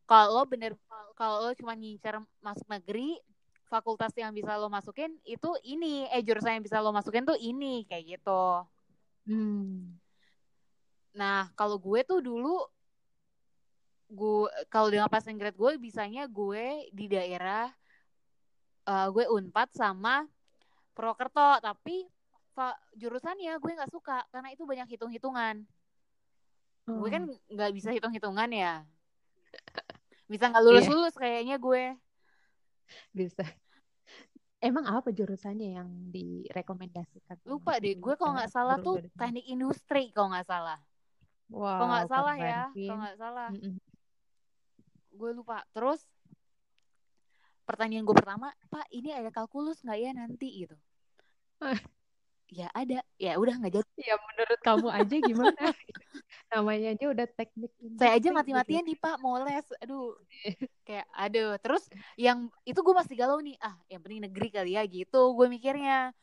kalau 0.07 0.41
lo 0.41 0.43
bener 0.47 0.71
kalau 1.19 1.43
lo 1.45 1.51
cuma 1.59 1.73
ngincer 1.75 2.19
masuk 2.43 2.67
negeri 2.71 3.19
fakultas 3.71 4.13
yang 4.15 4.31
bisa 4.35 4.53
lo 4.59 4.69
masukin 4.69 5.17
itu 5.25 5.49
ini 5.65 6.05
eh 6.13 6.21
jurusan 6.21 6.59
yang 6.61 6.65
bisa 6.65 6.77
lo 6.83 6.93
masukin 6.93 7.25
tuh 7.25 7.37
ini 7.39 7.83
kayak 7.89 8.19
gitu 8.19 8.67
Hmm. 9.27 9.95
nah 11.13 11.49
kalau 11.53 11.77
gue 11.77 12.01
tuh 12.09 12.19
dulu 12.25 12.65
gue 14.13 14.45
kalau 14.69 14.93
dengan 14.93 15.09
passing 15.09 15.41
grade 15.41 15.57
gue 15.57 15.71
bisanya 15.81 16.29
gue 16.29 16.87
di 16.93 17.09
daerah 17.09 17.73
eh, 18.85 19.07
gue 19.09 19.25
unpad 19.25 19.73
sama 19.73 20.29
Prokerto. 20.93 21.57
Tapi 21.59 22.05
jurusannya 22.93 23.57
gue 23.57 23.71
nggak 23.73 23.89
suka 23.89 24.21
karena 24.29 24.53
itu 24.53 24.63
banyak 24.63 24.85
hitung-hitungan. 24.93 25.65
Gue 26.85 27.09
kan 27.09 27.23
Oh, 27.25 27.37
nggak 27.49 27.71
bisa 27.73 27.89
hitung-hitungan 27.89 28.49
ya. 28.53 28.85
Bisa 30.29 30.53
nggak 30.53 30.63
lulus 30.63 30.85
Iya. 30.85 30.91
lulus 30.93 31.15
kayaknya 31.17 31.55
gue. 31.57 31.83
Bisa. 33.09 33.41
Emang 34.63 34.87
apa 34.87 35.11
jurusannya 35.11 35.75
yang 35.75 35.89
direkomendasikan? 36.13 37.35
Lupa 37.43 37.75
deh 37.81 37.99
gue 37.99 38.13
kalau 38.15 38.39
nggak 38.39 38.51
salah 38.53 38.79
tuh 38.79 39.01
teknik 39.19 39.43
industri 39.49 40.13
kalau 40.15 40.31
nggak 40.31 40.47
salah. 40.47 40.79
Wow, 41.51 41.77
kalau 41.77 41.89
nggak 41.91 42.09
salah 42.09 42.35
ya 42.39 42.61
kalau 42.71 42.99
nggak 43.03 43.17
salah. 43.19 43.49
Mm-mm. 43.51 43.73
Gue 45.13 45.29
lupa. 45.33 45.61
Terus 45.71 46.01
pertanyaan 47.63 48.03
gue 48.03 48.15
pertama 48.17 48.51
pak 48.67 48.85
ini 48.91 49.15
ada 49.15 49.31
kalkulus 49.31 49.79
nggak 49.85 49.99
ya 49.99 50.11
nanti? 50.11 50.47
Gitu. 50.65 50.75
Ah. 51.63 51.79
ya 52.51 52.67
ada. 52.75 53.01
Ya 53.17 53.39
udah 53.39 53.55
nggak 53.57 53.73
jadi. 53.81 54.01
Ya 54.03 54.15
menurut 54.19 54.59
kamu 54.61 54.87
aja 54.91 55.15
gimana? 55.23 55.57
Namanya 56.53 56.93
aja 56.93 57.05
udah 57.09 57.25
teknik 57.33 57.71
saya 57.97 58.13
aja 58.13 58.29
industri 58.29 58.37
mati-matian 58.37 58.83
gitu. 58.85 58.89
nih 58.93 58.97
pak. 58.99 59.15
Mau 59.23 59.37
les 59.41 59.67
aduh 59.81 60.13
kayak 60.85 61.07
aduh. 61.15 61.55
Terus 61.57 61.83
yang 62.19 62.51
itu 62.67 62.77
gue 62.77 62.93
masih 62.93 63.15
galau 63.17 63.39
nih. 63.41 63.57
Ah 63.63 63.73
yang 63.89 64.01
penting 64.03 64.21
negeri 64.21 64.49
kali 64.53 64.77
ya 64.77 64.83
gitu 64.85 65.33
gue 65.33 65.47
mikirnya. 65.49 66.13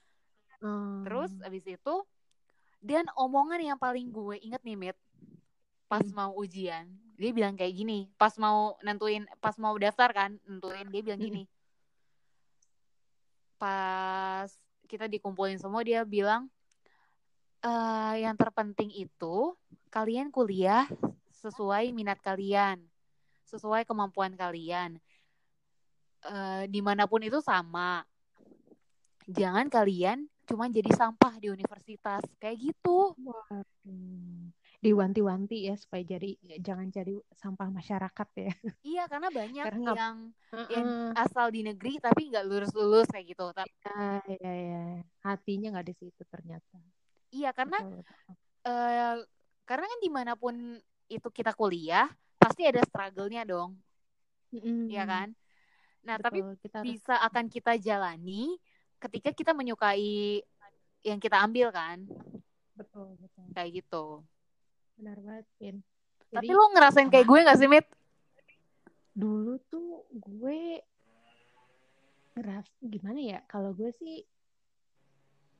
Hmm. 0.61 1.09
terus 1.09 1.33
abis 1.41 1.65
itu 1.65 1.95
dan 2.85 3.09
omongan 3.17 3.65
yang 3.65 3.81
paling 3.81 4.13
gue 4.13 4.37
inget 4.45 4.61
nih 4.61 4.77
Mit 4.77 4.97
pas 5.89 6.05
Hmm. 6.05 6.13
mau 6.13 6.33
ujian 6.37 6.85
dia 7.21 7.37
bilang 7.37 7.53
kayak 7.53 7.77
gini 7.77 8.09
pas 8.17 8.33
mau 8.41 8.81
nentuin 8.81 9.29
pas 9.45 9.53
mau 9.61 9.77
daftar 9.77 10.09
kan 10.17 10.31
nentuin 10.49 10.89
dia 10.89 11.03
bilang 11.05 11.21
gini. 11.21 11.43
Pas 13.61 14.49
kita 14.89 15.05
dikumpulin 15.05 15.61
semua 15.61 15.85
dia 15.85 16.01
bilang 16.09 16.49
eh 17.61 18.25
yang 18.25 18.41
terpenting 18.41 18.89
itu 18.97 19.53
kalian 19.93 20.33
kuliah 20.33 20.89
sesuai 21.45 21.93
minat 21.93 22.17
kalian 22.25 22.81
sesuai 23.51 23.83
kemampuan 23.85 24.33
kalian. 24.39 24.97
Eh 26.25 26.65
di 26.73 26.81
mana 26.81 27.05
pun 27.11 27.21
itu 27.21 27.43
sama. 27.45 28.07
Jangan 29.27 29.67
kalian 29.69 30.25
cuma 30.47 30.71
jadi 30.71 30.91
sampah 30.95 31.37
di 31.43 31.51
universitas. 31.51 32.23
Kayak 32.39 32.71
gitu. 32.71 33.13
Diwanti-wanti 34.85 35.55
ya 35.69 35.75
supaya 35.77 36.03
jadi 36.13 36.29
jangan 36.67 36.89
jadi 36.89 37.13
sampah 37.37 37.69
masyarakat 37.79 38.29
ya. 38.41 38.51
iya 38.89 39.03
karena 39.13 39.29
banyak 39.39 39.69
Karena 39.69 39.91
yang 39.97 40.17
yang 40.75 40.87
Heeh. 40.87 41.13
asal 41.23 41.47
di 41.55 41.61
negeri 41.69 41.91
tapi 42.07 42.21
nggak 42.31 42.45
lulus 42.49 42.73
lulus 42.79 43.07
kayak 43.13 43.27
gitu 43.33 43.45
tapi 43.59 43.71
Ya, 43.85 44.23
ya, 44.43 44.53
ya. 44.71 44.79
Hatinya 45.27 45.67
nggak 45.73 45.87
di 45.91 45.95
situ 46.01 46.23
ternyata. 46.33 46.77
iya 47.37 47.49
karena 47.59 47.77
Betul, 47.77 48.03
betul. 48.05 48.37
eh 48.69 49.17
karena 49.69 49.87
kan 49.93 50.01
di 50.05 50.11
mana 50.19 50.33
pun 50.43 50.55
itu 51.15 51.29
kita 51.39 51.53
kuliah 51.61 52.07
pasti 52.41 52.63
ada 52.71 52.81
struggle-nya 52.89 53.43
dong 53.53 53.71
Mm-mm. 54.55 54.91
ya 54.91 55.03
kan 55.09 55.29
nah 56.07 56.17
tapi 56.19 56.43
Betul, 56.43 56.57
kita 56.63 56.77
harus 56.83 56.99
bisa 56.99 57.15
akan 57.27 57.47
kita 57.53 57.77
jalani 57.81 58.57
ketika 59.03 59.31
kita 59.37 59.53
menyukai 59.57 60.43
yang 61.05 61.21
kita 61.21 61.37
ambil 61.45 61.69
kan 61.73 61.99
betul, 62.77 63.15
betul. 63.21 63.47
kayak 63.55 63.71
gitu 63.83 64.25
Benar 65.01 65.17
banget, 65.25 65.47
Vin. 65.57 65.77
tapi 66.29 66.45
Jadi 66.45 66.49
lu 66.53 66.65
ngerasain 66.77 67.09
kayak 67.09 67.27
gue 67.27 67.39
gak 67.49 67.59
sih 67.59 67.71
Mit? 67.73 67.89
dulu 69.11 69.59
tuh 69.69 70.07
gue 70.13 70.81
ngerasa 72.37 72.79
gimana 72.85 73.21
ya? 73.21 73.39
Kalau 73.49 73.73
gue 73.73 73.91
sih 73.97 74.23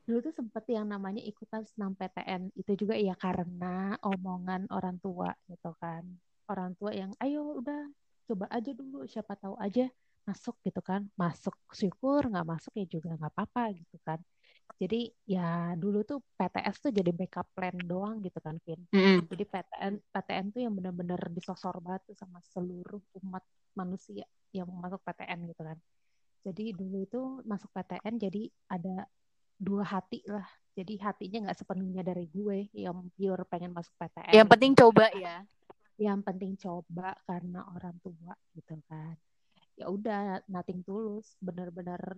dulu 0.05 0.17
tuh 0.29 0.33
sempet 0.33 0.65
yang 0.69 0.89
namanya 0.89 1.21
ikutan 1.21 1.61
senam 1.65 1.93
PTN 1.93 2.53
itu 2.57 2.73
juga 2.85 2.97
ya 2.97 3.13
karena 3.17 3.95
omongan 4.01 4.65
orang 4.73 4.97
tua 4.97 5.29
gitu 5.45 5.71
kan 5.77 6.03
orang 6.49 6.73
tua 6.75 6.91
yang 6.91 7.13
ayo 7.21 7.61
udah 7.61 7.87
coba 8.27 8.49
aja 8.49 8.73
dulu 8.73 9.05
siapa 9.05 9.37
tahu 9.37 9.55
aja 9.61 9.87
masuk 10.25 10.57
gitu 10.65 10.81
kan 10.83 11.05
masuk 11.15 11.53
syukur 11.71 12.27
nggak 12.27 12.43
masuk 12.43 12.73
ya 12.75 12.85
juga 12.89 13.13
nggak 13.13 13.31
apa-apa 13.31 13.77
gitu 13.77 13.95
kan 14.03 14.19
jadi 14.81 15.13
ya 15.29 15.77
dulu 15.77 16.01
tuh 16.01 16.25
PTS 16.41 16.89
tuh 16.89 16.89
jadi 16.89 17.13
backup 17.13 17.45
plan 17.53 17.77
doang 17.85 18.17
gitu 18.25 18.41
kan 18.41 18.57
Vin. 18.65 18.81
Jadi 19.29 19.43
PTN 19.45 19.93
PTN 20.09 20.45
tuh 20.49 20.61
yang 20.65 20.73
benar-benar 20.73 21.21
disosor 21.29 21.77
banget 21.85 22.09
tuh 22.09 22.17
sama 22.17 22.41
seluruh 22.49 22.97
umat 23.21 23.45
manusia 23.77 24.25
yang 24.49 24.65
mau 24.65 24.81
masuk 24.81 24.97
PTN 25.05 25.53
gitu 25.53 25.61
kan. 25.61 25.77
Jadi 26.41 26.73
dulu 26.73 26.97
itu 27.05 27.21
masuk 27.45 27.69
PTN 27.69 28.17
jadi 28.17 28.49
ada 28.73 29.05
dua 29.61 29.85
hati 29.85 30.25
lah. 30.25 30.49
Jadi 30.73 30.97
hatinya 30.97 31.45
nggak 31.45 31.59
sepenuhnya 31.61 32.01
dari 32.01 32.25
gue 32.33 32.65
yang 32.73 33.05
pure 33.13 33.45
pengen 33.45 33.77
masuk 33.77 33.93
PTN 34.01 34.33
yang 34.33 34.49
penting 34.49 34.73
coba 34.73 35.13
ya. 35.13 35.45
Yang 36.01 36.19
penting 36.25 36.57
coba 36.57 37.13
karena 37.29 37.69
orang 37.69 37.93
tua 38.01 38.33
gitu 38.57 38.81
kan. 38.89 39.13
Ya 39.77 39.93
udah 39.93 40.41
nothing 40.49 40.81
tulus. 40.81 41.37
Bener-bener 41.37 42.17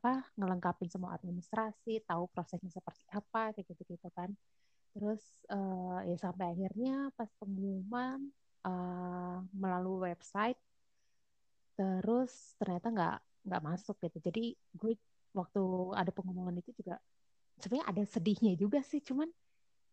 apa 0.00 0.24
ngelengkapin 0.32 0.88
semua 0.88 1.12
administrasi 1.12 2.00
tahu 2.08 2.24
prosesnya 2.32 2.72
seperti 2.72 3.04
apa 3.12 3.52
kayak 3.52 3.68
gitu 3.68 3.84
gitu 3.84 4.08
kan. 4.16 4.32
Terus 4.96 5.20
eh, 5.52 5.98
ya 6.08 6.16
sampai 6.16 6.56
akhirnya 6.56 7.12
pas 7.14 7.28
pengumuman 7.36 8.18
eh, 8.64 9.36
melalui 9.52 10.08
website 10.08 10.56
terus 11.76 12.56
ternyata 12.56 12.88
nggak 12.88 13.16
nggak 13.44 13.62
masuk 13.64 13.96
gitu. 14.00 14.18
Jadi 14.20 14.56
gue 14.72 14.96
waktu 15.32 15.62
ada 15.96 16.10
pengumuman 16.12 16.56
itu 16.56 16.72
juga 16.76 16.96
sebenarnya 17.60 17.86
ada 17.92 18.02
sedihnya 18.08 18.52
juga 18.56 18.80
sih 18.80 19.00
cuman 19.00 19.28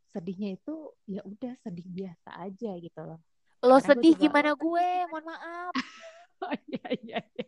sedihnya 0.08 0.56
itu 0.56 0.76
ya 1.04 1.20
udah 1.28 1.52
sedih 1.64 1.84
biasa 1.84 2.32
aja 2.44 2.72
gitu 2.80 3.00
loh. 3.04 3.20
Lo 3.60 3.76
Karena 3.76 3.84
gue 3.84 3.88
sedih 3.92 4.14
juga- 4.16 4.24
gimana 4.24 4.52
gue? 4.56 4.88
mohon 5.12 5.26
maaf. 5.28 5.74
Oh, 6.38 6.54
iya 6.70 6.86
iya 7.02 7.20
iya. 7.34 7.46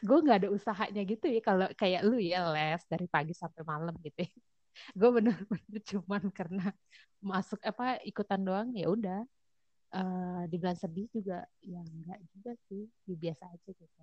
Gue 0.00 0.18
nggak 0.22 0.38
ada 0.44 0.48
usahanya 0.52 1.02
gitu 1.02 1.26
ya 1.28 1.40
kalau 1.42 1.66
kayak 1.74 2.02
lu 2.06 2.18
ya 2.18 2.46
les 2.50 2.82
dari 2.86 3.06
pagi 3.06 3.34
sampai 3.34 3.62
malam 3.66 3.94
gitu. 4.02 4.22
ya. 4.24 4.32
Gue 4.98 5.10
bener-bener 5.20 5.80
cuman 5.84 6.22
karena 6.32 6.66
masuk 7.20 7.60
apa 7.62 8.00
ikutan 8.06 8.40
doang 8.40 8.68
ya 8.72 8.88
udah. 8.88 9.20
Eh, 9.92 10.42
dibilang 10.48 10.78
sedih 10.78 11.04
juga 11.12 11.44
ya 11.60 11.84
enggak 11.84 12.16
juga 12.32 12.56
sih, 12.64 12.88
ya 13.04 13.12
biasa 13.12 13.44
aja 13.44 13.70
gitu. 13.76 14.02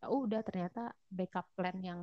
Ya 0.00 0.06
udah 0.08 0.40
ternyata 0.40 0.96
backup 1.12 1.44
plan 1.52 1.76
yang 1.84 2.00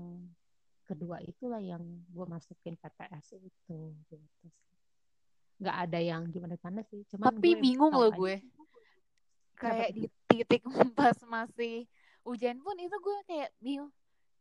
kedua 0.86 1.18
itulah 1.26 1.58
yang 1.58 1.82
gue 2.14 2.26
masukin 2.30 2.78
PTS 2.78 3.42
itu 3.42 3.98
gitu. 4.14 4.48
Nggak 5.58 5.78
ada 5.90 6.00
yang 6.04 6.22
gimana-gimana 6.30 6.86
sih, 6.86 7.02
cuman 7.10 7.34
tapi 7.34 7.58
gue 7.58 7.64
bingung 7.66 7.94
loh 7.98 8.14
gue 8.14 8.46
kayak 9.58 9.90
di 9.96 10.06
titik 10.30 10.62
pas 11.00 11.18
masih 11.26 11.88
ujian 12.26 12.58
pun 12.66 12.76
itu 12.78 12.96
gue 12.98 13.18
kayak 13.30 13.50
bingung 13.62 13.92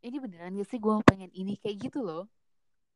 ini 0.05 0.17
beneran 0.21 0.57
gak 0.57 0.69
sih 0.69 0.79
gue 0.81 0.95
pengen 1.05 1.31
ini 1.33 1.53
kayak 1.61 1.77
gitu 1.89 1.99
loh 2.05 2.25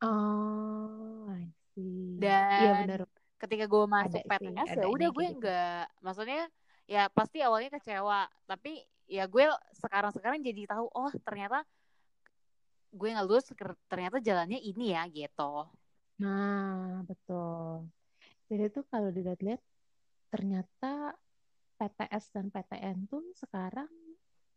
Oh, 0.01 1.27
I 1.35 1.51
see. 1.75 2.15
Dan 2.15 2.55
Iya 2.55 2.71
benar. 2.87 2.99
ketika 3.39 3.65
gue 3.67 3.83
masuk 3.87 4.21
PTS 4.27 4.67
ya 4.79 4.87
udah 4.87 5.09
gue 5.15 5.25
gitu. 5.27 5.37
nggak 5.39 5.83
maksudnya 6.03 6.41
ya 6.87 7.07
pasti 7.11 7.39
awalnya 7.39 7.69
kecewa 7.79 8.27
tapi 8.43 8.83
ya 9.07 9.23
gue 9.27 9.45
sekarang 9.79 10.11
sekarang 10.11 10.39
jadi 10.43 10.67
tahu 10.67 10.87
oh 10.91 11.11
ternyata 11.23 11.63
gue 12.91 13.07
nggak 13.13 13.27
lulus 13.27 13.47
ternyata 13.87 14.17
jalannya 14.19 14.59
ini 14.59 14.91
ya 14.95 15.03
gitu 15.07 15.67
Nah, 16.19 16.99
betul. 17.07 17.87
Jadi 18.51 18.63
tuh 18.75 18.83
kalau 18.91 19.07
dilihat-lihat 19.07 19.61
ternyata 20.27 21.15
PTS 21.79 22.35
dan 22.35 22.51
PTN 22.51 23.07
tuh 23.07 23.23
sekarang 23.39 23.87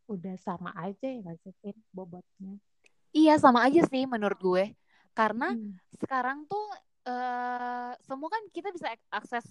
udah 0.07 0.35
sama 0.35 0.71
aja 0.75 1.07
ya 1.07 1.19
nggak 1.23 1.37
sih, 1.41 1.53
Vin, 1.63 1.77
bobotnya. 1.95 2.59
iya 3.13 3.37
sama 3.39 3.63
aja 3.63 3.81
sih 3.87 4.03
menurut 4.03 4.39
gue 4.41 4.63
karena 5.13 5.53
Hmm. 5.53 5.77
sekarang 6.01 6.43
tuh 6.49 6.65
eh 7.03 7.91
semua 8.07 8.29
kan 8.31 8.43
kita 8.55 8.71
bisa 8.71 8.89
ak- 8.95 9.11
akses 9.11 9.45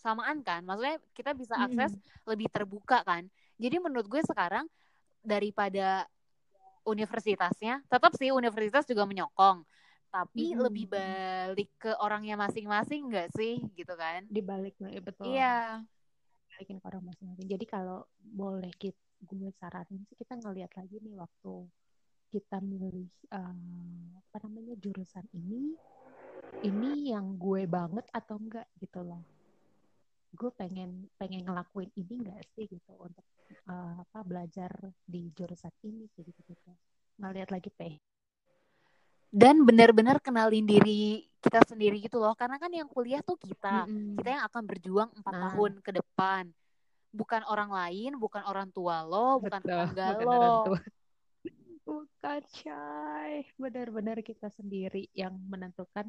samaan 0.00 0.40
kan 0.40 0.64
maksudnya 0.64 0.96
kita 1.12 1.36
bisa 1.36 1.54
Mm-mm. 1.54 1.68
akses 1.68 1.92
lebih 2.24 2.48
terbuka 2.48 3.04
kan 3.04 3.28
jadi 3.60 3.76
menurut 3.78 4.08
gue 4.08 4.24
sekarang 4.24 4.64
daripada 5.20 6.08
universitasnya 6.82 7.84
tetap 7.86 8.16
sih 8.16 8.32
universitas 8.32 8.88
juga 8.88 9.04
menyokong 9.04 9.60
tapi 10.10 10.56
Mm-mm. 10.56 10.64
lebih 10.66 10.88
balik 10.90 11.70
ke 11.78 11.92
orangnya 12.00 12.34
masing-masing 12.40 13.12
nggak 13.12 13.28
sih 13.36 13.60
gitu 13.76 13.92
kan 13.94 14.24
Dibalik 14.26 14.74
lagi 14.80 14.98
betul. 15.04 15.36
iya 15.36 15.84
balikin 16.50 16.76
ke 16.76 16.86
orang 16.92 17.04
masing-masing. 17.08 17.46
Jadi 17.48 17.64
kalau 17.64 18.04
boleh 18.20 18.68
kita, 18.76 18.98
gue 19.20 19.50
saranin 19.60 20.00
sih 20.08 20.16
kita 20.16 20.40
ngeliat 20.40 20.72
lagi 20.76 20.96
nih 21.00 21.14
waktu 21.16 21.54
kita 22.30 22.62
milih 22.62 23.10
uh, 23.34 24.06
apa 24.22 24.36
namanya 24.46 24.78
jurusan 24.78 25.26
ini, 25.34 25.74
ini 26.62 27.10
yang 27.10 27.34
gue 27.36 27.66
banget 27.66 28.06
atau 28.14 28.38
enggak 28.38 28.70
gitu 28.78 29.02
loh. 29.02 29.22
Gue 30.30 30.54
pengen 30.54 31.10
pengen 31.18 31.42
ngelakuin 31.42 31.90
ini 31.98 32.22
enggak 32.22 32.38
sih 32.54 32.70
gitu 32.70 32.94
untuk 32.94 33.26
uh, 33.66 33.98
apa 33.98 34.18
belajar 34.22 34.70
di 35.02 35.26
jurusan 35.34 35.74
ini 35.82 36.06
gitu 36.14 36.30
gitu. 36.30 36.70
Ngeliat 37.18 37.50
lagi 37.50 37.68
teh 37.74 37.98
dan 39.30 39.62
benar-benar 39.62 40.18
kenalin 40.18 40.66
diri 40.66 41.22
kita 41.38 41.62
sendiri 41.62 42.02
gitu 42.02 42.18
loh 42.18 42.34
karena 42.34 42.58
kan 42.58 42.68
yang 42.68 42.90
kuliah 42.90 43.22
tuh 43.22 43.38
kita 43.38 43.86
mm-hmm. 43.86 44.18
kita 44.18 44.28
yang 44.36 44.44
akan 44.50 44.62
berjuang 44.66 45.10
empat 45.14 45.34
nah. 45.34 45.42
tahun 45.48 45.72
ke 45.80 45.90
depan 46.02 46.44
bukan 47.10 47.42
orang 47.50 47.70
lain 47.74 48.14
bukan 48.16 48.42
orang 48.46 48.70
tua 48.70 49.02
lo 49.02 49.42
bukan 49.42 49.60
tetangga 49.62 50.08
lo. 50.22 50.64
bukan 51.86 52.40
chay 52.54 53.50
benar-benar 53.58 54.22
kita 54.22 54.46
sendiri 54.54 55.10
yang 55.10 55.34
menentukan 55.50 56.06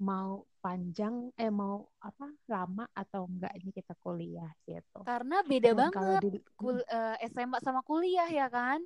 mau 0.00 0.42
panjang 0.58 1.30
eh 1.38 1.52
mau 1.52 1.86
apa 2.02 2.26
lama 2.50 2.88
atau 2.96 3.30
enggak 3.30 3.54
ini 3.62 3.70
kita 3.70 3.94
kuliah 4.02 4.50
gitu. 4.66 5.06
Karena 5.06 5.44
beda 5.46 5.70
Dan 5.70 5.78
banget 5.78 6.20
di, 6.24 6.40
kul, 6.58 6.82
uh, 6.82 7.14
eh, 7.20 7.30
SMA 7.30 7.62
sama 7.62 7.84
kuliah 7.86 8.26
ya 8.26 8.50
kan? 8.50 8.82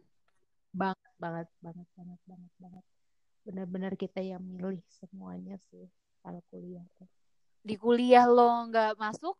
Banget 0.75 1.12
banget 1.16 1.49
banget 1.64 1.88
banget 1.97 2.21
banget 2.28 2.52
banget. 2.61 2.85
Benar-benar 3.49 3.92
kita 3.97 4.21
yang 4.21 4.45
milih 4.45 4.85
semuanya 5.00 5.57
sih 5.73 5.88
kalau 6.21 6.45
kuliah 6.52 6.85
tuh. 7.00 7.09
Di 7.64 7.75
kuliah 7.80 8.28
lo 8.28 8.68
nggak 8.68 9.00
masuk, 9.00 9.37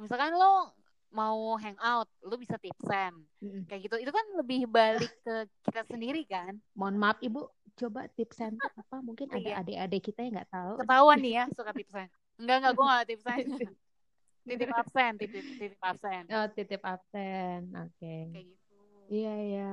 misalkan 0.00 0.32
lo 0.32 0.72
mau 1.14 1.54
hangout, 1.62 2.10
lo 2.26 2.34
bisa 2.34 2.58
tipsen. 2.58 3.14
Mm-hmm. 3.38 3.62
Kayak 3.70 3.80
gitu. 3.86 3.96
Itu 4.02 4.10
kan 4.10 4.26
lebih 4.34 4.66
balik 4.66 5.12
ke 5.22 5.46
kita 5.70 5.86
sendiri 5.86 6.26
kan. 6.26 6.58
Mohon 6.74 6.96
maaf 6.98 7.18
Ibu, 7.22 7.46
coba 7.78 8.10
tipsen 8.12 8.58
apa? 8.58 8.98
Mungkin 8.98 9.30
ada 9.30 9.40
iya. 9.40 9.62
adik-adik 9.62 10.10
kita 10.10 10.26
yang 10.26 10.34
nggak 10.42 10.50
tahu. 10.50 10.74
Ketahuan 10.82 11.18
nih 11.22 11.32
ya 11.38 11.44
suka 11.54 11.70
tipsen. 11.70 12.10
Enggak, 12.42 12.56
enggak, 12.58 12.72
gue 12.74 12.84
nggak 12.84 13.06
tipsen. 13.06 13.38
titip 14.50 14.70
absen, 14.74 15.12
titip, 15.16 15.44
titip 15.56 15.80
absen. 15.80 16.22
Oh, 16.28 16.46
titip 16.52 16.82
absen. 16.82 17.60
Oke. 17.78 17.94
Okay. 17.96 18.20
Kayak 18.34 18.46
gitu. 18.50 18.76
Iya, 19.08 19.34
iya. 19.40 19.70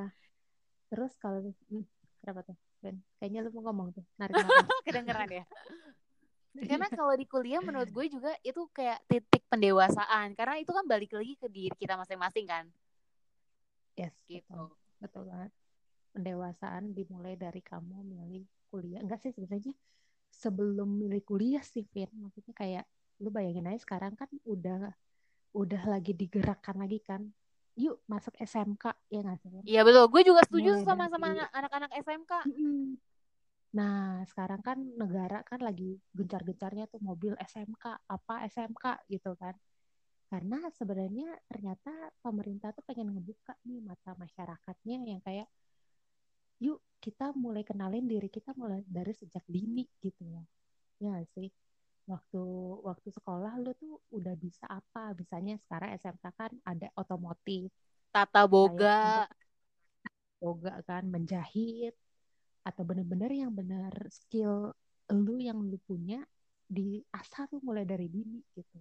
Terus 0.94 1.12
kalau 1.18 1.42
hmm, 1.74 1.86
kenapa 2.22 2.46
tuh? 2.48 2.58
Ben, 2.82 2.98
kayaknya 3.22 3.46
lu 3.46 3.54
mau 3.54 3.70
ngomong 3.70 3.94
tuh, 3.94 4.06
narik 4.18 4.34
Kedengeran 4.90 5.30
ya. 5.30 5.46
Karena 6.56 6.88
kalau 7.00 7.14
di 7.16 7.26
kuliah 7.26 7.64
menurut 7.64 7.90
gue 7.90 8.06
juga 8.12 8.32
itu 8.44 8.62
kayak 8.72 9.00
titik 9.08 9.44
pendewasaan. 9.48 10.36
Karena 10.36 10.60
itu 10.60 10.72
kan 10.72 10.86
balik 10.86 11.16
lagi 11.16 11.34
ke 11.40 11.48
diri 11.48 11.76
kita 11.76 11.96
masing-masing 11.96 12.46
kan. 12.48 12.66
Yes, 13.96 14.16
gitu. 14.28 14.48
Betul, 14.48 14.68
betul 15.00 15.24
banget. 15.28 15.52
Pendewasaan 16.12 16.84
dimulai 16.92 17.40
dari 17.40 17.64
kamu 17.64 18.04
milih 18.04 18.44
kuliah. 18.68 19.00
Enggak 19.00 19.24
sih 19.24 19.32
sebenarnya 19.32 19.72
sebelum 20.32 20.88
milih 20.88 21.24
kuliah 21.24 21.64
sih, 21.64 21.88
Vin. 21.92 22.12
Maksudnya 22.20 22.56
kayak 22.56 22.86
lu 23.22 23.30
bayangin 23.30 23.70
aja 23.70 23.80
sekarang 23.86 24.18
kan 24.18 24.28
udah 24.50 24.92
udah 25.52 25.84
lagi 25.86 26.16
digerakkan 26.16 26.80
lagi 26.80 27.04
kan 27.04 27.28
yuk 27.76 28.04
masuk 28.08 28.36
SMK 28.40 28.92
ya 29.08 29.20
nggak 29.24 29.38
sih? 29.40 29.50
Iya 29.64 29.82
betul, 29.88 30.06
gue 30.12 30.22
juga 30.28 30.42
setuju 30.44 30.72
Mulai 30.76 30.84
sama 30.84 31.06
sama 31.08 31.28
anak-anak 31.56 31.92
SMK. 32.04 32.34
Nah 33.78 34.24
sekarang 34.30 34.62
kan 34.68 34.78
negara 35.02 35.38
kan 35.50 35.60
lagi 35.68 35.96
gencar-gencarnya 36.18 36.86
tuh 36.92 37.00
mobil 37.10 37.34
SMK 37.40 37.86
apa 38.16 38.34
SMK 38.52 38.86
gitu 39.14 39.32
kan? 39.42 39.56
Karena 40.32 40.58
sebenarnya 40.78 41.30
ternyata 41.52 41.92
pemerintah 42.24 42.70
tuh 42.76 42.84
pengen 42.88 43.08
ngebuka 43.16 43.54
nih 43.68 43.80
mata 43.84 44.12
masyarakatnya 44.22 44.96
yang 45.12 45.22
kayak 45.28 45.48
yuk 46.62 46.80
kita 47.02 47.34
mulai 47.34 47.64
kenalin 47.66 48.06
diri 48.06 48.30
kita 48.30 48.54
mulai 48.54 48.86
dari 48.86 49.14
sejak 49.18 49.44
dini 49.50 49.84
gitu 50.06 50.24
ya, 50.30 50.44
ya 51.02 51.16
sih? 51.36 51.50
waktu 52.12 52.44
waktu 52.84 53.10
sekolah 53.18 53.54
lu 53.64 53.72
tuh 53.80 53.96
udah 54.12 54.36
bisa 54.36 54.66
apa 54.68 55.16
misalnya 55.16 55.56
sekarang 55.64 55.96
SMK 55.96 56.26
kan 56.36 56.52
ada 56.68 56.88
otomotif 57.00 57.72
tata 58.12 58.42
boga 58.52 59.28
boga 60.42 60.74
kan 60.90 61.04
menjahit 61.14 61.94
atau 62.62 62.84
bener-bener 62.86 63.32
yang 63.34 63.52
benar 63.54 63.94
skill 64.10 64.74
lu 65.12 65.36
yang 65.42 65.60
lu 65.60 65.78
punya 65.82 66.22
di 66.72 67.04
asal 67.12 67.50
tuh 67.52 67.60
mulai 67.66 67.84
dari 67.84 68.08
dini 68.08 68.40
gitu 68.56 68.80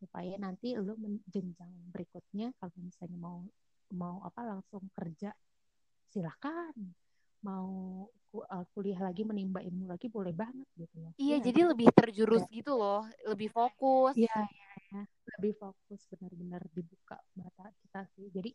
supaya 0.00 0.32
nanti 0.40 0.72
lu 0.78 0.96
jenjang 1.28 1.68
berikutnya 1.92 2.56
kalau 2.56 2.72
misalnya 2.80 3.18
mau 3.20 3.44
mau 3.92 4.24
apa 4.24 4.46
langsung 4.46 4.88
kerja 4.96 5.34
silakan 6.08 6.72
mau 7.44 8.04
uh, 8.36 8.64
kuliah 8.76 9.00
lagi 9.00 9.24
menimba 9.24 9.64
ilmu 9.64 9.88
lagi 9.88 10.12
boleh 10.12 10.32
banget 10.36 10.68
gitu 10.76 10.96
loh. 11.00 11.12
Iya, 11.16 11.40
ya, 11.40 11.44
jadi 11.50 11.60
lebih 11.72 11.88
terjurus 11.88 12.44
ya. 12.52 12.60
gitu 12.60 12.76
loh, 12.76 13.02
lebih 13.24 13.48
fokus. 13.48 14.12
Iya, 14.12 14.44
ya. 14.92 15.02
lebih 15.40 15.56
fokus 15.56 16.00
benar-benar 16.12 16.62
dibuka 16.68 17.16
mata 17.32 17.72
kita 17.80 18.04
sih. 18.12 18.28
Jadi 18.28 18.52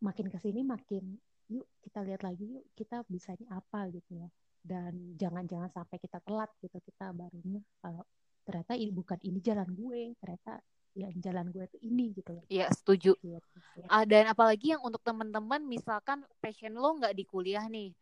makin 0.00 0.26
ke 0.30 0.38
sini 0.38 0.62
makin 0.62 1.18
yuk 1.50 1.66
kita 1.82 2.06
lihat 2.06 2.22
lagi 2.22 2.46
yuk 2.46 2.64
kita 2.78 3.02
bisanya 3.10 3.58
apa 3.58 3.90
gitu 3.90 4.16
loh. 4.16 4.30
Dan 4.60 5.16
jangan-jangan 5.16 5.72
sampai 5.72 5.96
kita 5.98 6.20
telat 6.22 6.50
gitu 6.62 6.78
kita 6.84 7.10
barunya 7.16 7.64
kalau 7.82 8.04
ternyata 8.44 8.72
ini 8.76 8.92
bukan 8.92 9.18
ini 9.24 9.38
jalan 9.40 9.68
gue, 9.72 10.16
ternyata 10.20 10.60
ya 10.90 11.08
jalan 11.22 11.46
gue 11.54 11.64
tuh 11.70 11.80
ini 11.82 12.10
gitu 12.14 12.34
loh. 12.34 12.44
Iya 12.50 12.70
setuju. 12.74 13.14
Ya. 13.22 13.38
Ah, 13.86 14.02
dan 14.02 14.26
apalagi 14.30 14.74
yang 14.74 14.82
untuk 14.82 15.02
teman-teman 15.06 15.62
misalkan 15.62 16.26
passion 16.42 16.74
lo 16.74 16.98
nggak 16.98 17.14
di 17.14 17.24
kuliah 17.26 17.64
nih. 17.70 17.94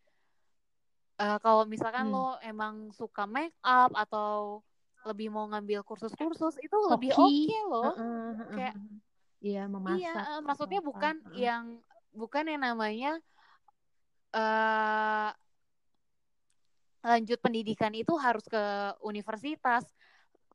Uh, 1.18 1.34
kalau 1.42 1.66
misalkan 1.66 2.08
hmm. 2.08 2.14
lo 2.14 2.38
emang 2.46 2.94
suka 2.94 3.26
make 3.26 3.54
up 3.66 3.90
atau 3.92 4.62
lebih 5.06 5.30
mau 5.30 5.46
ngambil 5.50 5.82
kursus-kursus 5.82 6.58
itu 6.62 6.74
Hoki. 6.74 6.92
lebih 6.94 7.10
oke 7.14 7.26
okay 7.26 7.62
loh. 7.66 7.84
Uh, 7.84 7.98
uh, 7.98 8.30
uh, 8.38 8.50
Kayak 8.54 8.74
iya 9.38 9.62
memasak. 9.66 9.98
Iya, 9.98 10.14
uh, 10.14 10.40
maksudnya 10.42 10.80
bukan 10.82 11.14
uh, 11.22 11.34
yang 11.34 11.64
bukan 12.14 12.44
yang 12.50 12.62
namanya 12.62 13.12
uh, 14.34 15.30
lanjut 17.04 17.38
pendidikan 17.40 17.92
itu 17.94 18.12
harus 18.18 18.44
ke 18.44 18.62
universitas. 19.04 19.86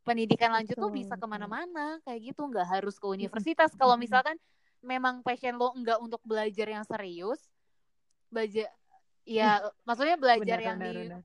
Pendidikan 0.04 0.52
lanjut 0.52 0.76
tuh 0.76 0.92
bisa 0.92 1.16
ke 1.16 1.26
mana-mana 1.26 1.98
kayak 2.04 2.36
gitu. 2.36 2.44
Nggak 2.52 2.68
harus 2.68 3.00
ke 3.00 3.08
universitas. 3.08 3.72
Kalau 3.80 3.96
misalkan 3.96 4.36
memang 4.84 5.24
passion 5.24 5.56
lo 5.56 5.72
enggak 5.74 5.98
untuk 6.04 6.20
belajar 6.28 6.68
yang 6.68 6.84
serius 6.84 7.40
belajar 8.28 8.68
ya 9.24 9.64
maksudnya 9.88 10.20
belajar 10.20 10.60
benar, 10.60 10.68
yang 10.68 10.78
benar, 10.78 10.92
di 10.92 11.02
benar. 11.08 11.22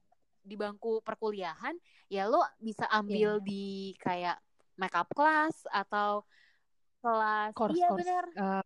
di 0.47 0.55
bangku 0.55 0.93
perkuliahan 1.03 1.75
ya 2.07 2.31
lo 2.31 2.45
bisa 2.63 2.87
ambil 2.95 3.43
yeah. 3.43 3.45
di 3.45 3.65
kayak 3.99 4.39
makeup 4.79 5.11
class 5.11 5.67
atau 5.75 6.23
kelas 7.03 7.51
course, 7.59 7.75
iya 7.75 7.91
benar. 7.91 8.25
uh, 8.39 8.63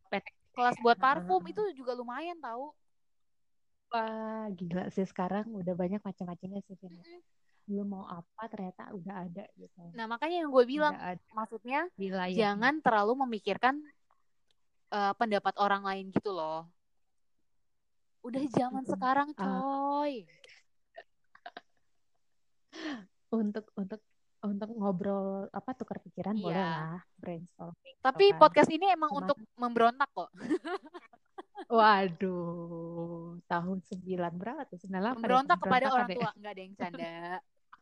kelas 0.52 0.76
buat 0.84 1.00
parfum 1.00 1.40
uh, 1.40 1.48
itu 1.48 1.62
juga 1.72 1.96
lumayan 1.96 2.36
tahu 2.36 2.76
wah 3.92 4.48
gila 4.56 4.88
sih 4.88 5.04
sekarang 5.04 5.52
udah 5.52 5.74
banyak 5.76 6.00
macam-macamnya 6.00 6.60
sih 6.64 6.76
mm 6.80 6.88
-hmm 6.88 7.20
lu 7.70 7.86
mau 7.86 8.02
apa 8.10 8.50
ternyata 8.50 8.90
udah 8.90 9.14
ada 9.28 9.46
gitu. 9.54 9.80
Nah 9.94 10.10
makanya 10.10 10.42
yang 10.42 10.50
gue 10.50 10.64
bilang, 10.66 10.94
maksudnya 11.30 11.86
Wilayah. 11.94 12.34
jangan 12.34 12.82
terlalu 12.82 13.22
memikirkan 13.22 13.78
uh, 14.90 15.14
pendapat 15.14 15.54
orang 15.62 15.86
lain 15.86 16.10
gitu 16.10 16.34
loh. 16.34 16.66
Udah 18.26 18.42
zaman 18.50 18.82
sekarang 18.86 19.30
ah. 19.38 19.46
coy. 19.46 20.26
untuk 23.32 23.64
untuk 23.76 24.00
untuk 24.42 24.68
ngobrol 24.74 25.46
apa 25.54 25.70
tukar 25.72 26.02
pikiran 26.02 26.34
iya. 26.34 26.42
boleh 26.42 26.58
lah 26.58 26.98
brainstorming. 27.16 27.94
Gitu 27.94 28.02
Tapi 28.02 28.24
kan. 28.34 28.38
podcast 28.42 28.70
ini 28.74 28.86
emang 28.90 29.10
Cuman, 29.14 29.22
untuk 29.22 29.38
memberontak 29.54 30.10
kok. 30.10 30.30
Waduh, 31.70 33.38
tahun 33.46 33.78
sembilan 33.86 34.32
berapa 34.34 34.62
tuh? 34.66 34.78
98 34.82 35.18
Memberontak 35.18 35.58
kepada 35.62 35.86
orang 35.92 36.08
tua. 36.10 36.30
Enggak 36.34 36.52
ada 36.54 36.62
yang 36.62 36.74
canda. 36.74 37.12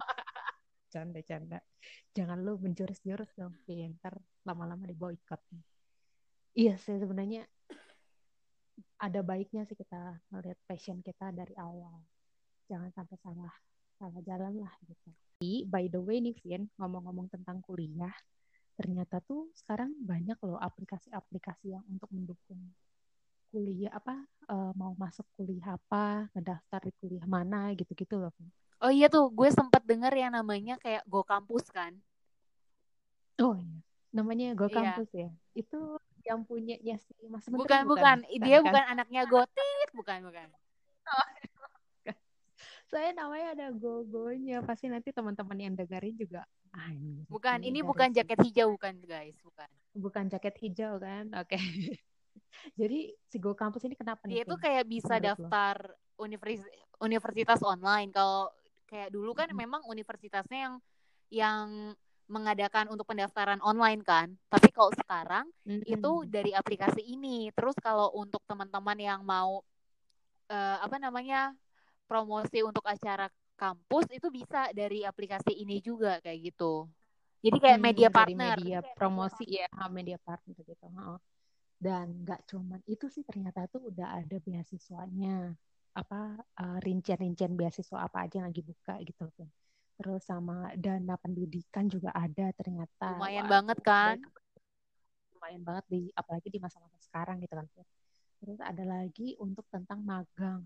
Canda-canda 0.90 1.58
jangan 2.10 2.42
lu 2.42 2.58
menjurus-jurus 2.58 3.30
dong 3.38 3.54
ntar 3.70 4.18
lama-lama 4.42 4.82
di 4.82 4.96
boykot 4.98 5.38
iya 6.58 6.74
sih 6.74 6.98
sebenarnya 6.98 7.46
ada 9.00 9.22
baiknya 9.22 9.64
sih 9.64 9.78
kita 9.78 10.20
melihat 10.28 10.60
passion 10.68 11.00
kita 11.00 11.32
dari 11.32 11.56
awal. 11.56 12.04
Jangan 12.68 12.92
sampai 12.92 13.16
salah 13.24 13.54
salah 13.96 14.20
jalan 14.28 14.60
lah 14.60 14.72
gitu. 14.84 15.08
By 15.72 15.88
the 15.88 15.96
way 15.96 16.20
nih 16.20 16.36
Vian 16.44 16.68
ngomong-ngomong 16.76 17.32
tentang 17.32 17.64
kuliah 17.64 18.12
ternyata 18.76 19.24
tuh 19.24 19.48
sekarang 19.56 19.96
banyak 20.04 20.36
loh 20.44 20.60
aplikasi-aplikasi 20.60 21.72
yang 21.76 21.84
untuk 21.88 22.12
mendukung 22.12 22.60
kuliah 23.50 23.92
apa 23.92 24.14
uh, 24.48 24.72
mau 24.78 24.94
masuk 24.94 25.26
kuliah 25.36 25.74
apa 25.76 26.30
ngedaftar 26.32 26.80
di 26.86 26.92
kuliah 27.02 27.26
mana 27.26 27.74
gitu-gitu 27.74 28.16
loh 28.18 28.32
Oh 28.80 28.88
iya 28.88 29.12
tuh, 29.12 29.28
gue 29.28 29.44
sempat 29.52 29.84
denger 29.84 30.08
yang 30.16 30.32
namanya 30.32 30.80
kayak 30.80 31.04
Go 31.04 31.20
Kampus 31.20 31.68
kan. 31.68 31.92
Oh 33.36 33.52
iya. 33.60 33.76
namanya 34.08 34.56
Go 34.56 34.72
Iya. 34.72 34.96
Campus 34.96 35.10
ya. 35.12 35.28
Itu 35.52 36.00
yang 36.24 36.48
punyanya 36.48 36.96
si 36.96 37.12
Mas 37.28 37.44
Menteri 37.44 37.60
Bukan, 37.60 37.80
bukan. 37.84 38.16
Dia 38.40 38.64
kan? 38.64 38.72
bukan 38.72 38.84
anaknya 38.88 39.22
Gotit, 39.28 39.88
bukan, 39.92 40.24
bukan. 40.24 40.48
Saya 42.90 43.12
namanya 43.12 43.52
ada 43.52 43.66
Gogonya. 43.70 44.64
Pasti 44.64 44.88
nanti 44.88 45.12
teman-teman 45.12 45.60
yang 45.60 45.74
dengerin 45.76 46.16
juga. 46.16 46.42
anjir, 46.72 47.26
Bukan, 47.28 47.60
ini 47.66 47.82
bukan 47.84 48.14
jaket 48.16 48.38
hijau, 48.46 48.74
bukan 48.78 48.94
guys, 49.04 49.36
bukan. 49.44 49.68
bukan 49.92 50.24
jaket 50.30 50.54
hijau 50.56 50.96
kan? 50.98 51.28
Oke. 51.36 51.60
Jadi 52.80 53.14
si 53.30 53.36
Go 53.42 53.52
Campus 53.60 53.82
ini 53.86 53.94
kenapa 53.98 54.22
nih? 54.30 54.38
Dia 54.38 54.46
Vin? 54.46 54.60
kayak 54.64 54.84
bisa 54.86 55.18
daftar 55.18 55.76
universi- 56.20 56.66
universitas 57.02 57.60
online. 57.66 58.10
Kalau 58.14 58.52
kayak 58.86 59.10
dulu 59.14 59.34
kan 59.34 59.50
Mm-mm. 59.50 59.60
memang 59.62 59.82
universitasnya 59.90 60.58
yang 60.70 60.74
yang 61.30 61.66
mengadakan 62.30 62.86
untuk 62.94 63.06
pendaftaran 63.10 63.58
online 63.62 64.02
kan. 64.06 64.38
Tapi 64.52 64.70
kalau 64.70 64.92
sekarang 64.94 65.46
Mm-mm. 65.68 65.86
itu 65.86 66.26
dari 66.30 66.54
aplikasi 66.54 67.02
ini. 67.02 67.50
Terus 67.56 67.74
kalau 67.82 68.14
untuk 68.14 68.42
teman-teman 68.46 68.98
yang 68.98 69.20
mau 69.26 69.62
eh, 70.50 70.76
apa 70.84 70.96
namanya 71.02 71.54
promosi 72.06 72.62
untuk 72.66 72.84
acara 72.86 73.26
kampus 73.58 74.06
itu 74.14 74.28
bisa 74.32 74.70
dari 74.74 75.04
aplikasi 75.06 75.52
ini 75.62 75.78
juga 75.82 76.18
kayak 76.24 76.38
gitu. 76.52 76.86
Jadi 77.44 77.56
kayak 77.60 77.80
Hmm, 77.80 77.82
media 77.82 78.08
partner. 78.12 78.58
media 78.58 78.82
promosi 78.96 79.44
ya, 79.48 79.66
ha, 79.78 79.88
media 79.88 80.18
partner 80.26 80.56
gitu. 80.68 80.86
ha. 80.96 81.20
Dan 81.80 82.06
nggak 82.24 82.40
cuman 82.50 82.80
itu 82.84 83.06
sih 83.14 83.24
ternyata 83.28 83.64
tuh 83.72 83.82
udah 83.90 84.08
ada 84.20 84.36
beasiswanya. 84.46 85.56
Apa 86.00 86.20
eh, 86.62 86.78
rincian-rincian 86.86 87.52
beasiswa 87.58 87.98
apa 88.06 88.16
aja 88.28 88.34
yang 88.44 88.48
lagi 88.52 88.62
buka 88.70 88.94
gitu 89.08 89.24
kan. 89.36 89.48
Terus 89.98 90.22
sama 90.30 90.56
dana 90.84 91.14
pendidikan 91.24 91.84
juga 91.94 92.10
ada 92.14 92.46
ternyata. 92.58 93.08
Lumayan 93.16 93.44
Waduh, 93.44 93.52
banget 93.52 93.78
kan? 93.88 94.18
Lumayan 95.34 95.62
banget 95.68 95.84
di 95.92 96.00
apalagi 96.20 96.48
di 96.54 96.60
masa-masa 96.64 96.98
sekarang 97.00 97.36
gitu 97.44 97.54
kan. 97.58 97.66
Terus 98.40 98.58
ada 98.60 98.84
lagi 98.84 99.36
untuk 99.40 99.64
tentang 99.74 100.00
magang. 100.04 100.62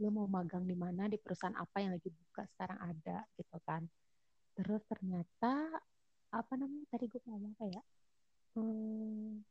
Lo 0.00 0.08
mau 0.12 0.28
magang 0.28 0.64
di 0.68 0.76
mana 0.76 1.08
di 1.12 1.16
perusahaan 1.20 1.56
apa 1.56 1.76
yang 1.82 1.92
lagi 1.96 2.08
buka 2.12 2.42
sekarang 2.52 2.78
ada 2.80 3.24
gitu 3.40 3.56
kan. 3.68 3.82
Terus 4.56 4.82
ternyata 4.88 5.54
apa 6.32 6.52
namanya 6.60 6.86
tadi 6.92 7.04
gue 7.12 7.20
mau 7.24 7.36
ngomong 7.36 7.52
apa 7.56 7.66
ya? 7.68 7.82
Hmm, 8.56 9.44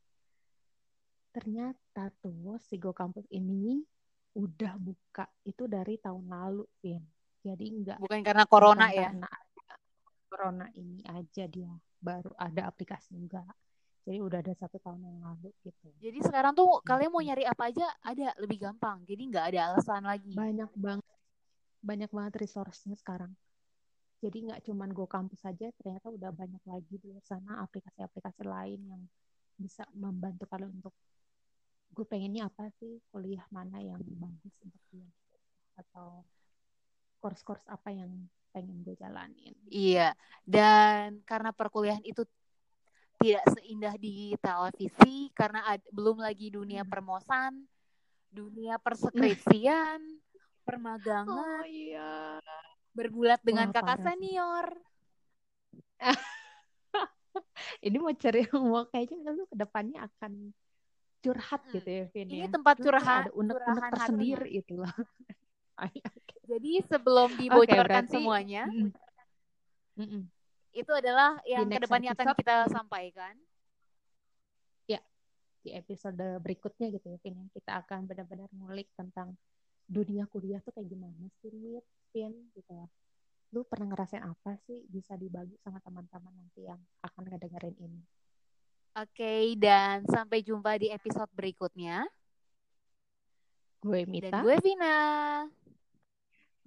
ternyata 1.32 2.12
tuh 2.20 2.60
si 2.60 2.76
Go 2.78 2.92
Campus 2.92 3.26
ini 3.32 3.80
udah 4.36 4.76
buka 4.80 5.28
itu 5.44 5.68
dari 5.68 6.00
tahun 6.00 6.28
lalu, 6.28 6.64
Vin. 6.80 7.04
Jadi 7.42 7.66
enggak 7.74 7.98
Bukan 7.98 8.22
karena 8.22 8.46
corona 8.46 8.88
bukan 8.88 8.96
ya. 8.96 9.10
karena 9.10 9.30
corona 10.32 10.66
ini 10.78 11.02
aja 11.10 11.44
dia 11.50 11.72
baru 12.00 12.32
ada 12.38 12.70
aplikasi 12.70 13.18
enggak. 13.18 13.50
Jadi 14.02 14.18
udah 14.18 14.40
ada 14.42 14.54
satu 14.58 14.82
tahun 14.82 15.02
yang 15.06 15.20
lalu 15.22 15.50
gitu. 15.62 15.88
Jadi 16.02 16.20
sekarang 16.26 16.58
tuh 16.58 16.82
kalian 16.82 17.12
mau 17.14 17.22
Gitu. 17.22 17.30
nyari 17.34 17.44
apa 17.46 17.64
aja 17.70 17.86
ada 18.02 18.34
lebih 18.42 18.58
gampang. 18.62 19.02
Jadi 19.06 19.22
nggak 19.30 19.46
ada 19.54 19.60
alasan 19.74 20.04
lagi. 20.06 20.34
Banyak 20.34 20.72
banget 20.74 21.06
banyak 21.82 22.10
banget 22.14 22.34
resource-nya 22.46 22.94
sekarang. 22.98 23.34
Jadi 24.22 24.38
nggak 24.50 24.62
cuman 24.70 24.90
Go 24.94 25.10
Campus 25.10 25.42
saja, 25.42 25.74
ternyata 25.82 26.14
udah 26.14 26.30
banyak 26.30 26.62
lagi 26.70 26.94
di 27.02 27.10
luar 27.10 27.26
sana 27.26 27.66
aplikasi-aplikasi 27.66 28.46
lain 28.46 28.80
yang 28.86 29.02
bisa 29.58 29.86
membantu 29.98 30.46
kalian 30.46 30.78
untuk 30.78 30.94
gue 31.92 32.06
pengennya 32.08 32.48
apa 32.48 32.72
sih 32.80 33.04
kuliah 33.12 33.44
mana 33.52 33.84
yang 33.84 34.00
bagus 34.00 34.56
untuk 34.64 34.84
dia 34.96 35.08
atau 35.76 36.24
course-course 37.20 37.68
apa 37.68 37.92
yang 37.92 38.10
pengen 38.52 38.84
gue 38.84 38.96
jalanin. 39.00 39.56
Iya. 39.68 40.16
Dan 40.44 41.24
karena 41.24 41.52
perkuliahan 41.56 42.04
itu 42.04 42.28
tidak 43.22 43.46
seindah 43.54 43.96
di 44.02 44.34
televisi 44.42 45.30
karena 45.38 45.62
ad- 45.68 45.88
belum 45.94 46.20
lagi 46.20 46.50
dunia 46.50 46.82
Hmm. 46.82 46.92
permosan, 46.92 47.54
dunia 48.34 48.82
perskripsian, 48.82 50.02
permagangan, 50.66 51.62
Oh 51.62 51.68
iya. 51.70 52.42
bergulat 52.92 53.40
dengan 53.46 53.70
Wah, 53.72 53.76
kakak 53.78 54.00
senior. 54.04 54.68
Ini 57.86 57.98
mau 58.02 58.12
cari 58.12 58.42
mau 58.52 58.84
kayaknya 58.90 59.32
lu 59.32 59.46
ke 59.48 59.56
depannya 59.56 60.10
akan 60.10 60.52
curhat 61.22 61.62
Hmm. 61.64 61.74
gitu 61.78 61.90
ya, 61.90 62.04
Vin 62.10 62.28
Ini 62.28 62.40
ya. 62.44 62.48
tempat 62.50 62.76
curhat, 62.82 63.30
ada 63.30 63.32
unek-unek 63.38 63.84
tersendiri 63.94 64.50
itu 64.50 64.74
loh. 64.82 64.90
Jadi 66.52 66.72
sebelum 66.84 67.30
dibocorkan 67.38 68.06
berarti- 68.06 68.14
semuanya, 68.14 68.64
Mm-mm. 68.68 68.92
Mm-mm. 69.98 70.24
itu 70.74 70.92
adalah 70.92 71.40
yang 71.48 71.70
ke 71.70 71.80
depannya 71.80 72.12
akan 72.12 72.26
episode, 72.34 72.40
kita 72.42 72.56
mm. 72.66 72.72
sampaikan. 72.74 73.36
di 75.62 75.78
episode 75.78 76.42
berikutnya 76.42 76.90
gitu 76.90 77.06
ya, 77.14 77.18
Vin. 77.22 77.38
ya. 77.38 77.46
Kita 77.54 77.72
akan 77.86 78.10
benar-benar 78.10 78.50
ngulik 78.50 78.90
tentang 78.98 79.38
dunia 79.86 80.26
kuliah 80.26 80.58
tuh 80.66 80.74
kayak 80.74 80.90
gimana 80.90 81.30
sih, 81.38 81.78
Vin, 82.10 82.34
gitu 82.58 82.72
lah. 82.74 82.90
Lu 83.54 83.62
pernah 83.70 83.94
ngerasain 83.94 84.26
apa 84.26 84.58
sih 84.66 84.82
bisa 84.90 85.14
dibagi 85.14 85.54
sama 85.62 85.78
teman-teman 85.86 86.34
nanti 86.34 86.66
yang 86.66 86.82
akan 87.06 87.30
ngedengerin 87.30 87.78
ini? 87.78 88.02
Oke, 88.92 89.56
dan 89.56 90.04
sampai 90.04 90.44
jumpa 90.44 90.76
di 90.76 90.92
episode 90.92 91.32
berikutnya. 91.32 92.04
Gue 93.80 94.04
Dan 94.04 94.12
Mita. 94.12 94.40
gue 94.44 94.56
Vina. 94.60 95.00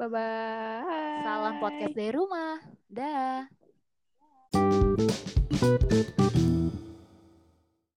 Bye-bye. 0.01 1.21
Salam 1.23 1.55
podcast 1.61 1.95
dari 1.95 2.13
rumah. 2.17 2.59
Dah. 2.89 3.47